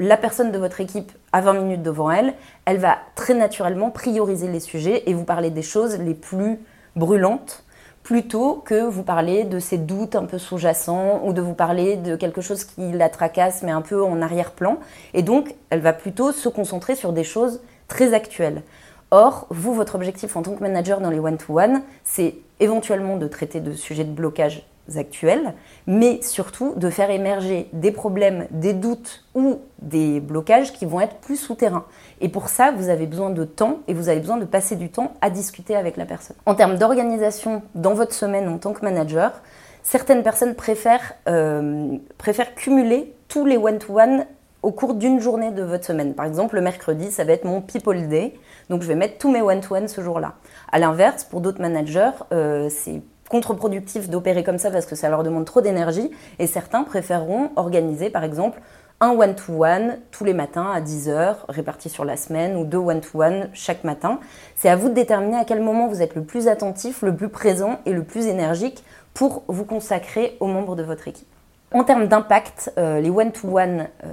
la 0.00 0.16
personne 0.16 0.50
de 0.50 0.58
votre 0.58 0.80
équipe 0.80 1.12
a 1.32 1.42
20 1.42 1.52
minutes 1.52 1.82
devant 1.84 2.10
elle, 2.10 2.34
elle 2.64 2.78
va 2.78 2.98
très 3.14 3.34
naturellement 3.34 3.90
prioriser 3.90 4.48
les 4.48 4.58
sujets 4.58 5.08
et 5.08 5.14
vous 5.14 5.22
parler 5.22 5.50
des 5.50 5.62
choses 5.62 5.96
les 5.96 6.14
plus 6.14 6.58
brûlantes 6.96 7.62
plutôt 8.02 8.62
que 8.64 8.82
vous 8.82 9.02
parler 9.02 9.44
de 9.44 9.58
ses 9.58 9.78
doutes 9.78 10.16
un 10.16 10.24
peu 10.24 10.38
sous-jacents 10.38 11.20
ou 11.24 11.32
de 11.32 11.40
vous 11.40 11.54
parler 11.54 11.96
de 11.96 12.16
quelque 12.16 12.40
chose 12.40 12.64
qui 12.64 12.92
la 12.92 13.08
tracasse 13.08 13.62
mais 13.62 13.70
un 13.70 13.82
peu 13.82 14.02
en 14.02 14.20
arrière-plan. 14.20 14.78
Et 15.14 15.22
donc, 15.22 15.54
elle 15.70 15.80
va 15.80 15.92
plutôt 15.92 16.32
se 16.32 16.48
concentrer 16.48 16.96
sur 16.96 17.12
des 17.12 17.24
choses 17.24 17.60
très 17.88 18.14
actuelles. 18.14 18.62
Or, 19.10 19.46
vous, 19.50 19.74
votre 19.74 19.94
objectif 19.94 20.36
en 20.36 20.42
tant 20.42 20.54
que 20.54 20.62
manager 20.62 21.00
dans 21.00 21.10
les 21.10 21.18
one-to-one, 21.18 21.82
c'est 22.02 22.36
éventuellement 22.60 23.18
de 23.18 23.28
traiter 23.28 23.60
de 23.60 23.72
sujets 23.72 24.04
de 24.04 24.10
blocage 24.10 24.66
actuels, 24.96 25.54
mais 25.86 26.20
surtout 26.22 26.74
de 26.76 26.90
faire 26.90 27.10
émerger 27.10 27.68
des 27.72 27.92
problèmes, 27.92 28.46
des 28.50 28.74
doutes 28.74 29.24
ou 29.34 29.60
des 29.80 30.20
blocages 30.20 30.72
qui 30.72 30.86
vont 30.86 31.00
être 31.00 31.16
plus 31.16 31.36
souterrains. 31.36 31.84
Et 32.20 32.28
pour 32.28 32.48
ça, 32.48 32.72
vous 32.72 32.88
avez 32.88 33.06
besoin 33.06 33.30
de 33.30 33.44
temps 33.44 33.78
et 33.88 33.94
vous 33.94 34.08
avez 34.08 34.20
besoin 34.20 34.36
de 34.36 34.44
passer 34.44 34.76
du 34.76 34.90
temps 34.90 35.14
à 35.20 35.30
discuter 35.30 35.76
avec 35.76 35.96
la 35.96 36.04
personne. 36.04 36.36
En 36.46 36.54
termes 36.54 36.76
d'organisation 36.76 37.62
dans 37.74 37.94
votre 37.94 38.12
semaine 38.12 38.48
en 38.48 38.58
tant 38.58 38.72
que 38.72 38.84
manager, 38.84 39.42
certaines 39.82 40.22
personnes 40.22 40.54
préfèrent, 40.54 41.14
euh, 41.28 41.96
préfèrent 42.18 42.54
cumuler 42.54 43.14
tous 43.28 43.44
les 43.44 43.56
one-to-one 43.56 44.26
au 44.62 44.70
cours 44.70 44.94
d'une 44.94 45.20
journée 45.20 45.50
de 45.50 45.62
votre 45.62 45.84
semaine. 45.84 46.14
Par 46.14 46.26
exemple, 46.26 46.54
le 46.54 46.60
mercredi, 46.60 47.10
ça 47.10 47.24
va 47.24 47.32
être 47.32 47.44
mon 47.44 47.60
People 47.60 48.08
Day, 48.08 48.34
donc 48.70 48.82
je 48.82 48.88
vais 48.88 48.94
mettre 48.94 49.18
tous 49.18 49.30
mes 49.30 49.42
one-to-one 49.42 49.88
ce 49.88 50.00
jour-là. 50.00 50.34
À 50.70 50.78
l'inverse, 50.78 51.24
pour 51.24 51.40
d'autres 51.40 51.60
managers, 51.60 52.10
euh, 52.32 52.68
c'est 52.70 53.02
contre-productif 53.32 54.10
d'opérer 54.10 54.44
comme 54.44 54.58
ça 54.58 54.70
parce 54.70 54.86
que 54.86 54.94
ça 54.94 55.08
leur 55.08 55.24
demande 55.24 55.46
trop 55.46 55.62
d'énergie 55.62 56.10
et 56.38 56.46
certains 56.46 56.84
préféreront 56.84 57.50
organiser 57.56 58.10
par 58.10 58.22
exemple 58.22 58.60
un 59.00 59.10
one-to-one 59.18 59.98
tous 60.12 60.22
les 60.22 60.34
matins 60.34 60.70
à 60.70 60.80
10h, 60.80 61.38
répartis 61.48 61.88
sur 61.88 62.04
la 62.04 62.16
semaine, 62.16 62.56
ou 62.56 62.64
deux 62.64 62.78
one-to-one 62.78 63.48
chaque 63.52 63.82
matin. 63.82 64.20
C'est 64.54 64.68
à 64.68 64.76
vous 64.76 64.90
de 64.90 64.94
déterminer 64.94 65.38
à 65.38 65.44
quel 65.44 65.60
moment 65.60 65.88
vous 65.88 66.02
êtes 66.02 66.14
le 66.14 66.22
plus 66.22 66.46
attentif, 66.46 67.02
le 67.02 67.16
plus 67.16 67.28
présent 67.28 67.80
et 67.84 67.92
le 67.92 68.04
plus 68.04 68.26
énergique 68.26 68.84
pour 69.12 69.42
vous 69.48 69.64
consacrer 69.64 70.36
aux 70.38 70.46
membres 70.46 70.76
de 70.76 70.84
votre 70.84 71.08
équipe. 71.08 71.26
En 71.72 71.82
termes 71.82 72.06
d'impact, 72.06 72.72
euh, 72.78 73.00
les 73.00 73.10
one-to-one 73.10 73.88
euh, 74.04 74.12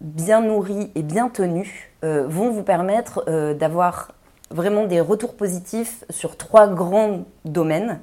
bien 0.00 0.40
nourris 0.40 0.90
et 0.94 1.02
bien 1.02 1.28
tenus 1.28 1.70
euh, 2.04 2.24
vont 2.26 2.50
vous 2.50 2.62
permettre 2.62 3.26
d'avoir 3.52 4.12
vraiment 4.50 4.86
des 4.86 5.00
retours 5.00 5.34
positifs 5.34 6.04
sur 6.08 6.38
trois 6.38 6.66
grands 6.66 7.24
domaines. 7.44 8.00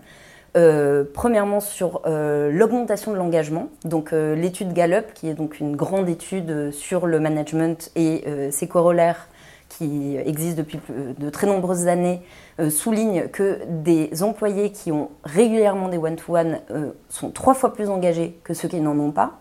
Euh, 0.58 1.04
premièrement 1.14 1.60
sur 1.60 2.02
euh, 2.08 2.50
l'augmentation 2.52 3.12
de 3.12 3.18
l'engagement, 3.18 3.70
euh, 4.12 4.36
l'étude 4.36 4.74
Gallup, 4.74 5.14
qui 5.14 5.30
est 5.30 5.36
donc 5.36 5.60
une 5.60 5.76
grande 5.76 6.10
étude 6.10 6.72
sur 6.72 7.06
le 7.06 7.20
management 7.20 7.92
et 7.96 8.24
ses 8.52 8.68
corollaires 8.68 9.28
qui 9.70 10.18
existent 10.18 10.58
depuis 10.58 10.80
de 10.90 11.30
très 11.30 11.46
nombreuses 11.46 11.88
années, 11.88 12.22
soulignent 12.70 13.28
que 13.28 13.60
des 13.68 14.24
employés 14.24 14.72
qui 14.72 14.92
ont 14.92 15.10
régulièrement 15.24 15.90
des 15.90 15.98
one-to-one 15.98 16.60
sont 17.10 17.32
trois 17.32 17.54
fois 17.54 17.74
plus 17.74 17.90
engagés 17.90 18.40
que 18.44 18.54
ceux 18.54 18.68
qui 18.68 18.80
n'en 18.80 18.98
ont 18.98 19.12
pas. 19.12 19.40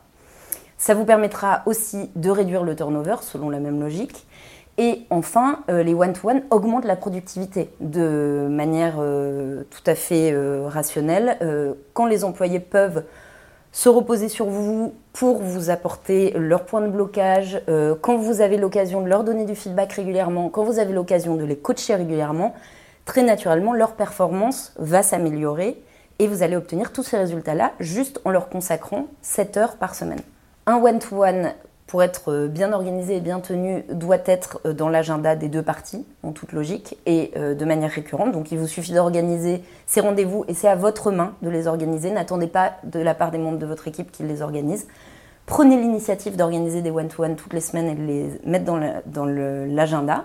Ça 0.78 0.94
vous 0.94 1.04
permettra 1.04 1.62
aussi 1.64 2.10
de 2.16 2.28
réduire 2.28 2.64
le 2.64 2.76
turnover 2.76 3.16
selon 3.22 3.48
la 3.48 3.60
même 3.60 3.80
logique. 3.80 4.26
Et 4.78 5.06
enfin, 5.08 5.60
euh, 5.70 5.82
les 5.82 5.94
one-to-one 5.94 6.42
augmentent 6.50 6.84
la 6.84 6.96
productivité 6.96 7.70
de 7.80 8.46
manière 8.50 8.96
euh, 8.98 9.62
tout 9.70 9.82
à 9.86 9.94
fait 9.94 10.32
euh, 10.32 10.68
rationnelle. 10.68 11.38
quand 11.94 12.06
les 12.06 12.24
employés 12.24 12.60
peuvent 12.60 13.04
se 13.72 13.88
reposer 13.88 14.28
sur 14.28 14.46
vous 14.46 14.94
pour 15.12 15.42
vous 15.42 15.70
apporter 15.70 16.32
leur 16.36 16.64
point 16.64 16.80
de 16.80 16.88
blocage, 16.88 17.60
quand 18.00 18.16
vous 18.16 18.40
avez 18.40 18.56
l'occasion 18.56 19.02
de 19.02 19.08
leur 19.08 19.22
donner 19.22 19.44
du 19.44 19.54
feedback 19.54 19.92
régulièrement, 19.92 20.48
quand 20.48 20.64
vous 20.64 20.78
avez 20.78 20.94
l'occasion 20.94 21.34
de 21.36 21.44
les 21.44 21.56
coacher 21.56 21.94
régulièrement, 21.94 22.54
très 23.04 23.22
naturellement, 23.22 23.74
leur 23.74 23.92
performance 23.92 24.72
va 24.78 25.02
s'améliorer 25.02 25.82
et 26.18 26.26
vous 26.26 26.42
allez 26.42 26.56
obtenir 26.56 26.92
tous 26.92 27.02
ces 27.02 27.18
résultats-là 27.18 27.72
juste 27.80 28.20
en 28.24 28.30
leur 28.30 28.48
consacrant 28.48 29.08
7 29.20 29.56
heures 29.58 29.76
par 29.76 29.94
semaine. 29.94 30.20
Un 30.66 30.76
one-to-one 30.76 31.52
pour 31.86 32.02
être 32.02 32.32
euh, 32.32 32.48
bien 32.48 32.72
organisé 32.72 33.16
et 33.16 33.20
bien 33.20 33.40
tenu, 33.40 33.84
doit 33.92 34.18
être 34.26 34.60
euh, 34.66 34.72
dans 34.72 34.88
l'agenda 34.88 35.36
des 35.36 35.48
deux 35.48 35.62
parties, 35.62 36.04
en 36.22 36.32
toute 36.32 36.52
logique, 36.52 36.98
et 37.06 37.30
euh, 37.36 37.54
de 37.54 37.64
manière 37.64 37.90
récurrente. 37.90 38.32
Donc 38.32 38.50
il 38.50 38.58
vous 38.58 38.66
suffit 38.66 38.92
d'organiser 38.92 39.62
ces 39.86 40.00
rendez-vous 40.00 40.44
et 40.48 40.54
c'est 40.54 40.68
à 40.68 40.74
votre 40.74 41.12
main 41.12 41.34
de 41.42 41.50
les 41.50 41.66
organiser. 41.66 42.10
N'attendez 42.10 42.48
pas 42.48 42.72
de 42.84 42.98
la 43.00 43.14
part 43.14 43.30
des 43.30 43.38
membres 43.38 43.58
de 43.58 43.66
votre 43.66 43.86
équipe 43.86 44.10
qu'ils 44.10 44.26
les 44.26 44.42
organisent. 44.42 44.86
Prenez 45.46 45.76
l'initiative 45.76 46.36
d'organiser 46.36 46.82
des 46.82 46.90
one-to-one 46.90 47.36
toutes 47.36 47.52
les 47.52 47.60
semaines 47.60 47.88
et 47.88 47.94
de 47.94 48.02
les 48.02 48.30
mettre 48.44 48.64
dans 48.64 49.24
l'agenda. 49.24 50.24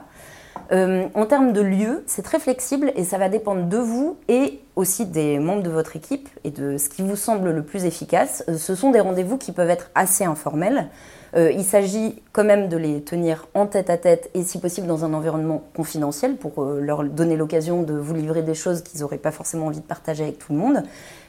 en 0.71 1.25
termes 1.27 1.53
de 1.53 1.61
lieu, 1.61 2.03
c'est 2.07 2.23
très 2.23 2.39
flexible 2.39 2.91
et 2.95 3.03
ça 3.03 3.19
va 3.19 3.29
dépendre 3.29 3.65
de 3.67 3.77
vous 3.77 4.17
et 4.29 4.61
aussi 4.75 5.05
des 5.05 5.37
membres 5.37 5.61
de 5.61 5.69
votre 5.69 5.95
équipe 5.95 6.27
et 6.43 6.49
de 6.49 6.79
ce 6.79 6.89
qui 6.89 7.03
vous 7.03 7.15
semble 7.15 7.51
le 7.51 7.61
plus 7.61 7.85
efficace. 7.85 8.43
Ce 8.57 8.73
sont 8.73 8.89
des 8.89 8.99
rendez-vous 8.99 9.37
qui 9.37 9.51
peuvent 9.51 9.69
être 9.69 9.91
assez 9.93 10.23
informels. 10.23 10.89
Euh, 11.35 11.51
il 11.51 11.63
s'agit 11.63 12.21
quand 12.33 12.43
même 12.43 12.67
de 12.67 12.75
les 12.75 13.01
tenir 13.01 13.47
en 13.53 13.65
tête 13.65 13.89
à 13.89 13.97
tête 13.97 14.29
et 14.33 14.43
si 14.43 14.59
possible 14.59 14.87
dans 14.87 15.05
un 15.05 15.13
environnement 15.13 15.63
confidentiel 15.75 16.35
pour 16.35 16.63
euh, 16.63 16.79
leur 16.81 17.03
donner 17.03 17.37
l'occasion 17.37 17.83
de 17.83 17.93
vous 17.93 18.13
livrer 18.13 18.41
des 18.41 18.53
choses 18.53 18.81
qu'ils 18.81 18.99
n'auraient 18.99 19.17
pas 19.17 19.31
forcément 19.31 19.67
envie 19.67 19.79
de 19.79 19.85
partager 19.85 20.23
avec 20.23 20.39
tout 20.39 20.51
le 20.51 20.59
monde. 20.59 20.83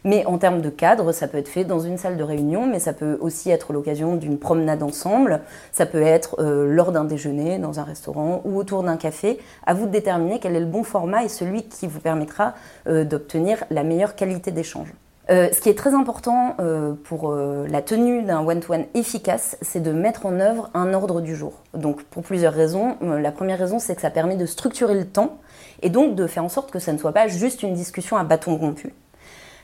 Mais 0.04 0.26
en 0.26 0.38
termes 0.38 0.61
de 0.61 0.71
cadre, 0.71 1.12
ça 1.12 1.28
peut 1.28 1.38
être 1.38 1.49
fait 1.49 1.64
dans 1.64 1.78
une 1.78 1.99
salle 1.99 2.16
de 2.16 2.25
réunion, 2.25 2.66
mais 2.66 2.80
ça 2.80 2.92
peut 2.92 3.16
aussi 3.21 3.50
être 3.50 3.73
l'occasion 3.73 4.16
d'une 4.16 4.38
promenade 4.38 4.82
ensemble, 4.82 5.40
ça 5.71 5.87
peut 5.87 6.02
être 6.02 6.37
euh, 6.40 6.66
lors 6.66 6.90
d'un 6.90 7.04
déjeuner 7.04 7.59
dans 7.59 7.78
un 7.78 7.85
restaurant 7.85 8.42
ou 8.44 8.59
autour 8.59 8.82
d'un 8.82 8.97
café. 8.97 9.38
À 9.64 9.75
vous 9.75 9.87
de 9.87 9.92
déterminer 9.92 10.40
quel 10.40 10.56
est 10.56 10.61
le 10.61 10.66
bon 10.66 10.82
format 10.82 11.25
et 11.25 11.28
celui 11.28 11.62
qui 11.62 11.87
vous 11.87 12.00
permettra 12.00 12.54
d'obtenir 12.87 13.64
la 13.71 13.85
meilleure 13.85 14.16
qualité 14.16 14.50
d'échange. 14.50 14.92
Euh, 15.31 15.50
ce 15.52 15.61
qui 15.61 15.69
est 15.69 15.79
très 15.79 15.95
important 15.95 16.57
euh, 16.59 16.95
pour 17.05 17.31
euh, 17.31 17.67
la 17.69 17.81
tenue 17.81 18.23
d'un 18.23 18.45
one-to-one 18.45 18.87
efficace, 18.95 19.57
c'est 19.62 19.81
de 19.81 19.93
mettre 19.93 20.26
en 20.26 20.41
œuvre 20.41 20.69
un 20.75 20.93
ordre 20.95 21.21
du 21.21 21.37
jour. 21.37 21.62
Donc 21.75 22.02
pour 22.05 22.25
plusieurs 22.25 22.52
raisons. 22.52 22.97
la 23.00 23.31
première 23.31 23.59
raison, 23.59 23.79
c'est 23.79 23.95
que 23.95 24.00
ça 24.00 24.11
permet 24.11 24.37
de 24.37 24.47
structurer 24.47 24.95
le 24.95 25.07
temps 25.07 25.38
et 25.81 25.91
donc 25.91 26.17
de 26.17 26.26
faire 26.26 26.45
en 26.45 26.49
sorte 26.49 26.71
que 26.73 26.81
ça 26.81 26.93
ne 26.93 26.99
soit 26.99 27.12
pas 27.12 27.29
juste 27.29 27.62
une 27.62 27.75
discussion 27.75 28.17
à 28.17 28.25
bâton 28.25 28.57
rompu. 28.57 28.95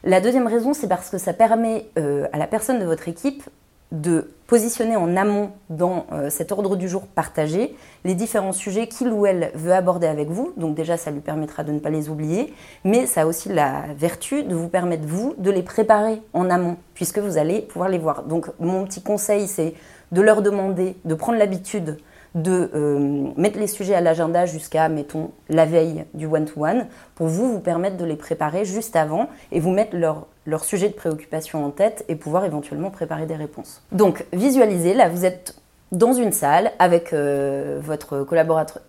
La 0.05 0.21
deuxième 0.21 0.47
raison, 0.47 0.75
c'est 0.75 0.87
parce 0.87 1.11
que 1.11 1.19
ça 1.19 1.33
permet 1.33 1.87
à 1.97 2.39
la 2.39 2.47
personne 2.47 2.79
de 2.79 2.85
votre 2.85 3.09
équipe 3.09 3.43
de 3.91 4.31
positionner 4.47 4.97
en 4.97 5.17
amont 5.17 5.53
dans 5.71 6.07
euh, 6.13 6.31
cet 6.31 6.53
ordre 6.53 6.77
du 6.77 6.89
jour 6.89 7.07
partagé 7.07 7.77
les 8.05 8.15
différents 8.15 8.53
sujets 8.53 8.87
qu'il 8.87 9.09
ou 9.09 9.27
elle 9.27 9.51
veut 9.55 9.73
aborder 9.73 10.07
avec 10.07 10.29
vous. 10.29 10.53
Donc 10.57 10.75
déjà, 10.75 10.97
ça 10.97 11.11
lui 11.11 11.21
permettra 11.21 11.65
de 11.65 11.73
ne 11.73 11.79
pas 11.79 11.91
les 11.91 12.09
oublier, 12.09 12.53
mais 12.85 13.07
ça 13.07 13.23
a 13.23 13.27
aussi 13.27 13.49
la 13.49 13.85
vertu 13.97 14.45
de 14.45 14.55
vous 14.55 14.69
permettre, 14.69 15.07
vous, 15.07 15.35
de 15.39 15.51
les 15.51 15.63
préparer 15.63 16.21
en 16.33 16.51
amont, 16.51 16.77
puisque 16.95 17.19
vous 17.19 17.39
allez 17.39 17.61
pouvoir 17.61 17.89
les 17.89 17.99
voir. 17.99 18.23
Donc 18.25 18.51
mon 18.59 18.85
petit 18.85 19.03
conseil, 19.03 19.47
c'est 19.49 19.75
de 20.13 20.21
leur 20.21 20.43
demander 20.43 20.97
de 21.05 21.15
prendre 21.15 21.39
l'habitude 21.39 21.99
de 22.43 22.71
euh, 22.75 23.29
mettre 23.37 23.59
les 23.59 23.67
sujets 23.67 23.95
à 23.95 24.01
l'agenda 24.01 24.47
jusqu'à, 24.47 24.89
mettons, 24.89 25.31
la 25.49 25.67
veille 25.67 26.05
du 26.15 26.27
one-to-one, 26.27 26.87
pour 27.15 27.27
vous, 27.27 27.53
vous 27.53 27.61
permettre 27.61 27.97
de 27.97 28.05
les 28.05 28.17
préparer 28.17 28.65
juste 28.65 28.97
avant 28.97 29.29
et 29.53 29.61
vous 29.61 29.71
mettre 29.71 29.97
leur, 29.97 30.27
leur 30.47 30.65
sujet 30.65 30.89
de 30.89 30.95
préoccupation 30.95 31.65
en 31.65 31.71
tête 31.71 32.05
et 32.09 32.17
pouvoir 32.17 32.45
éventuellement 32.45 32.91
préparer 32.91 33.27
des 33.27 33.35
réponses. 33.35 33.83
Donc, 33.93 34.25
visualisez, 34.33 34.95
là, 34.95 35.09
vous 35.09 35.25
êtes 35.25 35.55
dans 35.91 36.13
une 36.13 36.33
salle 36.33 36.71
avec 36.79 37.13
euh, 37.13 37.79
votre 37.83 38.23
collaborateur 38.23 38.83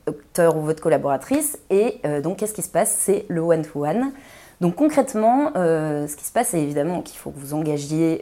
ou 0.55 0.61
votre 0.61 0.81
collaboratrice 0.81 1.57
et 1.69 2.01
euh, 2.05 2.19
donc 2.19 2.37
qu'est-ce 2.37 2.53
qui 2.53 2.61
se 2.61 2.69
passe? 2.69 2.93
C'est 2.99 3.25
le 3.29 3.41
one-to-one. 3.41 4.11
Donc 4.59 4.75
concrètement, 4.75 5.53
ce 5.55 6.13
qui 6.17 6.25
se 6.25 6.33
passe, 6.33 6.49
c'est 6.49 6.61
évidemment 6.61 7.01
qu'il 7.01 7.17
faut 7.17 7.31
que 7.31 7.39
vous 7.39 7.53
engagiez 7.53 8.21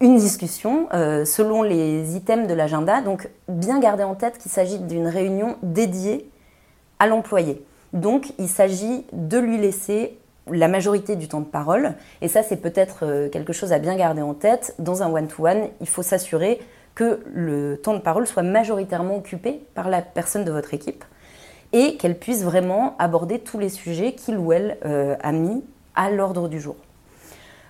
une 0.00 0.16
discussion 0.16 0.88
euh, 0.94 1.24
selon 1.24 1.62
les 1.62 2.16
items 2.16 2.48
de 2.48 2.54
l'agenda. 2.54 3.00
Donc 3.00 3.28
bien 3.48 3.80
garder 3.80 4.04
en 4.04 4.14
tête 4.14 4.38
qu'il 4.38 4.50
s'agit 4.50 4.78
d'une 4.78 5.06
réunion 5.06 5.56
dédiée 5.62 6.30
à 6.98 7.06
l'employé. 7.06 7.64
Donc 7.92 8.32
il 8.38 8.48
s'agit 8.48 9.04
de 9.12 9.38
lui 9.38 9.58
laisser 9.58 10.18
la 10.50 10.68
majorité 10.68 11.16
du 11.16 11.28
temps 11.28 11.40
de 11.40 11.46
parole. 11.46 11.94
Et 12.22 12.28
ça, 12.28 12.42
c'est 12.42 12.56
peut-être 12.56 13.04
euh, 13.04 13.28
quelque 13.28 13.52
chose 13.52 13.72
à 13.72 13.78
bien 13.78 13.96
garder 13.96 14.22
en 14.22 14.34
tête. 14.34 14.74
Dans 14.78 15.02
un 15.02 15.12
one-to-one, 15.12 15.68
il 15.80 15.88
faut 15.88 16.02
s'assurer 16.02 16.60
que 16.94 17.20
le 17.32 17.76
temps 17.76 17.94
de 17.94 18.00
parole 18.00 18.26
soit 18.26 18.42
majoritairement 18.42 19.16
occupé 19.16 19.60
par 19.74 19.88
la 19.88 20.02
personne 20.02 20.44
de 20.44 20.50
votre 20.50 20.74
équipe 20.74 21.04
et 21.72 21.96
qu'elle 21.96 22.18
puisse 22.18 22.42
vraiment 22.42 22.96
aborder 22.98 23.38
tous 23.38 23.58
les 23.58 23.68
sujets 23.68 24.12
qu'il 24.12 24.38
ou 24.38 24.52
elle 24.52 24.78
euh, 24.84 25.16
a 25.22 25.32
mis 25.32 25.62
à 25.94 26.10
l'ordre 26.10 26.48
du 26.48 26.60
jour. 26.60 26.76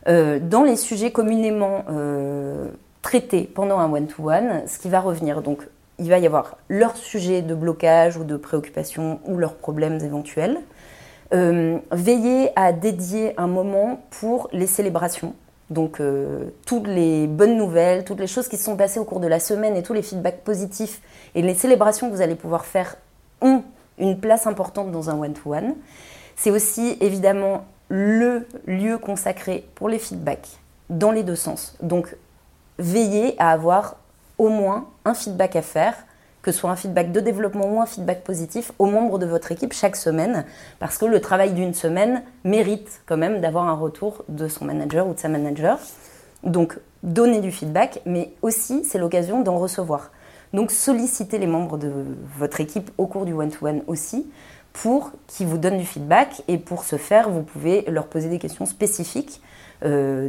Euh, 0.07 0.39
dans 0.41 0.63
les 0.63 0.77
sujets 0.77 1.11
communément 1.11 1.85
euh, 1.91 2.69
traités 3.03 3.51
pendant 3.53 3.79
un 3.79 3.93
one-to-one, 3.93 4.63
ce 4.67 4.79
qui 4.79 4.89
va 4.89 5.01
revenir, 5.01 5.43
donc 5.43 5.67
il 5.99 6.09
va 6.09 6.19
y 6.19 6.27
avoir 6.27 6.57
leur 6.69 6.97
sujet 6.97 7.43
de 7.43 7.55
blocage 7.55 8.17
ou 8.17 8.25
de 8.25 8.37
préoccupation 8.37 9.19
ou 9.27 9.37
leurs 9.37 9.57
problèmes 9.57 10.01
éventuels. 10.01 10.59
Euh, 11.35 11.79
veiller 11.91 12.51
à 12.57 12.73
dédier 12.73 13.35
un 13.39 13.49
moment 13.49 14.01
pour 14.21 14.49
les 14.53 14.67
célébrations. 14.67 15.35
Donc 15.71 16.01
toutes 16.65 16.87
les 16.87 17.27
bonnes 17.27 17.59
nouvelles, 17.59 18.05
toutes 18.05 18.21
les 18.21 18.27
choses 18.27 18.49
qui 18.49 18.57
se 18.57 18.65
sont 18.65 18.77
passées 18.79 19.01
au 19.01 19.05
cours 19.05 19.21
de 19.21 19.27
la 19.27 19.39
semaine 19.39 19.77
et 19.77 19.83
tous 19.83 19.93
les 19.93 20.01
feedbacks 20.01 20.41
positifs 20.41 21.03
et 21.35 21.43
les 21.43 21.53
célébrations 21.53 22.09
que 22.09 22.15
vous 22.15 22.23
allez 22.23 22.37
pouvoir 22.37 22.65
faire 22.65 22.97
ont 23.43 23.63
une 23.99 24.19
place 24.19 24.47
importante 24.47 24.91
dans 24.93 25.11
un 25.11 25.21
one-to-one. 25.21 25.75
C'est 26.37 26.51
aussi 26.51 26.97
évidemment 27.03 27.67
le 27.89 28.47
lieu 28.67 28.99
consacré 28.99 29.69
pour 29.75 29.89
les 29.89 29.99
feedbacks 29.99 30.59
dans 30.91 31.11
les 31.11 31.23
deux 31.23 31.37
sens. 31.37 31.77
Donc, 31.83 32.17
veillez 32.79 33.35
à 33.39 33.51
avoir 33.51 33.97
au 34.39 34.49
moins 34.49 34.89
un 35.05 35.15
feedback 35.15 35.57
à 35.57 35.63
faire, 35.63 35.95
que 36.43 36.53
ce 36.53 36.61
soit 36.61 36.71
un 36.71 36.77
feedback 36.77 37.13
de 37.13 37.21
développement 37.21 37.67
ou 37.67 37.81
un 37.81 37.87
feedback 37.87 38.23
positif 38.23 38.73
aux 38.79 38.87
membres 38.87 39.19
de 39.19 39.27
votre 39.27 39.53
équipe 39.53 39.73
chaque 39.73 39.97
semaine, 39.97 40.45
parce 40.79 40.97
que 40.97 41.05
le 41.05 41.21
travail 41.21 41.53
d'une 41.53 41.75
semaine 41.75 42.23
mérite 42.45 43.03
quand 43.07 43.17
même 43.17 43.41
d'avoir 43.41 43.69
un 43.69 43.75
retour 43.75 44.25
de 44.29 44.49
son 44.49 44.65
manager 44.65 45.07
ou 45.07 45.15
de 45.15 45.19
sa 45.19 45.29
manager. 45.29 45.79
Donc, 46.45 46.79
donner 47.03 47.41
du 47.41 47.51
feedback, 47.51 48.01
mais 48.07 48.33
aussi 48.43 48.85
c'est 48.85 48.99
l'occasion 48.99 49.43
d'en 49.43 49.59
recevoir. 49.59 50.13
Donc, 50.53 50.71
sollicitez 50.71 51.39
les 51.39 51.47
membres 51.47 51.77
de 51.77 51.93
votre 52.39 52.61
équipe 52.61 52.91
au 52.97 53.07
cours 53.07 53.27
du 53.27 53.33
one-to-one 53.35 53.83
aussi 53.87 54.31
pour 54.83 55.11
qu'ils 55.27 55.47
vous 55.47 55.59
donnent 55.59 55.79
du 55.79 55.87
feedback. 55.87 56.43
Et 56.47 56.57
pour 56.57 56.85
ce 56.85 56.97
faire, 56.97 57.29
vous 57.31 57.43
pouvez 57.43 57.85
leur 57.89 58.07
poser 58.07 58.29
des 58.29 58.39
questions 58.39 58.67
spécifiques 58.67 59.41
euh, 59.85 60.29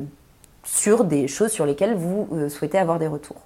sur 0.63 1.03
des 1.03 1.27
choses 1.27 1.51
sur 1.51 1.65
lesquelles 1.65 1.95
vous 1.95 2.27
euh, 2.31 2.49
souhaitez 2.49 2.79
avoir 2.79 2.97
des 2.97 3.07
retours. 3.07 3.41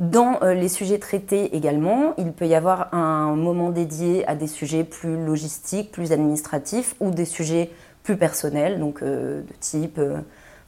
Dans 0.00 0.42
euh, 0.42 0.54
les 0.54 0.68
sujets 0.68 0.98
traités 0.98 1.56
également, 1.56 2.14
il 2.18 2.32
peut 2.32 2.46
y 2.46 2.54
avoir 2.54 2.92
un 2.92 3.36
moment 3.36 3.70
dédié 3.70 4.26
à 4.28 4.34
des 4.34 4.48
sujets 4.48 4.82
plus 4.82 5.24
logistiques, 5.24 5.92
plus 5.92 6.12
administratifs 6.12 6.96
ou 6.98 7.10
des 7.10 7.24
sujets 7.24 7.70
plus 8.02 8.16
personnels, 8.16 8.80
donc 8.80 9.02
de 9.04 9.44
type 9.60 10.00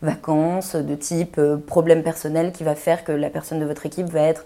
vacances, 0.02 0.76
de 0.76 0.94
type 0.94 1.40
problème 1.66 2.02
personnel 2.02 2.52
qui 2.52 2.64
va 2.64 2.74
faire 2.74 3.02
que 3.02 3.12
la 3.12 3.30
personne 3.30 3.60
de 3.60 3.64
votre 3.64 3.86
équipe 3.86 4.08
va 4.08 4.20
être 4.20 4.44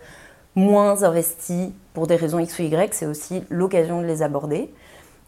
moins 0.56 1.02
investie 1.02 1.72
pour 1.92 2.06
des 2.06 2.16
raisons 2.16 2.38
X 2.38 2.58
ou 2.58 2.62
Y, 2.62 2.94
c'est 2.94 3.06
aussi 3.06 3.42
l'occasion 3.50 4.00
de 4.00 4.06
les 4.06 4.22
aborder 4.22 4.70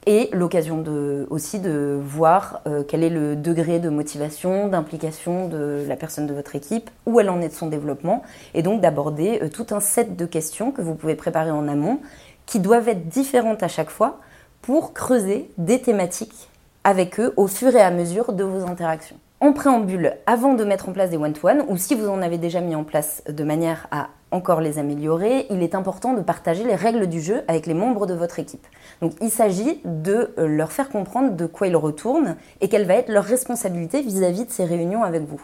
et 0.06 0.30
l'occasion 0.32 0.80
de, 0.80 1.26
aussi 1.30 1.58
de 1.58 1.98
voir 2.00 2.60
euh, 2.66 2.84
quel 2.86 3.02
est 3.02 3.10
le 3.10 3.34
degré 3.34 3.80
de 3.80 3.88
motivation, 3.88 4.68
d'implication 4.68 5.48
de 5.48 5.84
la 5.86 5.96
personne 5.96 6.28
de 6.28 6.32
votre 6.32 6.54
équipe, 6.54 6.90
où 7.06 7.18
elle 7.18 7.28
en 7.28 7.40
est 7.40 7.48
de 7.48 7.54
son 7.54 7.66
développement, 7.66 8.22
et 8.54 8.62
donc 8.62 8.80
d'aborder 8.80 9.40
euh, 9.42 9.48
tout 9.48 9.66
un 9.70 9.80
set 9.80 10.16
de 10.16 10.24
questions 10.24 10.70
que 10.70 10.80
vous 10.80 10.94
pouvez 10.94 11.16
préparer 11.16 11.50
en 11.50 11.66
amont, 11.66 11.98
qui 12.46 12.60
doivent 12.60 12.88
être 12.88 13.08
différentes 13.08 13.64
à 13.64 13.68
chaque 13.68 13.90
fois 13.90 14.20
pour 14.62 14.94
creuser 14.94 15.50
des 15.58 15.80
thématiques 15.80 16.48
avec 16.84 17.18
eux 17.18 17.34
au 17.36 17.48
fur 17.48 17.74
et 17.74 17.82
à 17.82 17.90
mesure 17.90 18.32
de 18.32 18.44
vos 18.44 18.64
interactions. 18.64 19.18
En 19.38 19.52
préambule, 19.52 20.14
avant 20.24 20.54
de 20.54 20.64
mettre 20.64 20.88
en 20.88 20.92
place 20.92 21.10
des 21.10 21.18
one-to-one, 21.18 21.66
ou 21.68 21.76
si 21.76 21.94
vous 21.94 22.08
en 22.08 22.22
avez 22.22 22.38
déjà 22.38 22.62
mis 22.62 22.74
en 22.74 22.84
place 22.84 23.22
de 23.28 23.44
manière 23.44 23.86
à 23.90 24.08
encore 24.30 24.62
les 24.62 24.78
améliorer, 24.78 25.46
il 25.50 25.62
est 25.62 25.74
important 25.74 26.14
de 26.14 26.22
partager 26.22 26.64
les 26.64 26.74
règles 26.74 27.06
du 27.06 27.20
jeu 27.20 27.42
avec 27.46 27.66
les 27.66 27.74
membres 27.74 28.06
de 28.06 28.14
votre 28.14 28.38
équipe. 28.38 28.66
Donc 29.02 29.12
il 29.20 29.30
s'agit 29.30 29.82
de 29.84 30.32
euh, 30.38 30.46
leur 30.46 30.72
faire 30.72 30.88
comprendre 30.88 31.32
de 31.36 31.44
quoi 31.44 31.66
ils 31.66 31.76
retournent 31.76 32.36
et 32.62 32.68
quelle 32.68 32.86
va 32.86 32.94
être 32.94 33.10
leur 33.10 33.24
responsabilité 33.24 34.00
vis-à-vis 34.00 34.46
de 34.46 34.50
ces 34.50 34.64
réunions 34.64 35.04
avec 35.04 35.24
vous. 35.24 35.40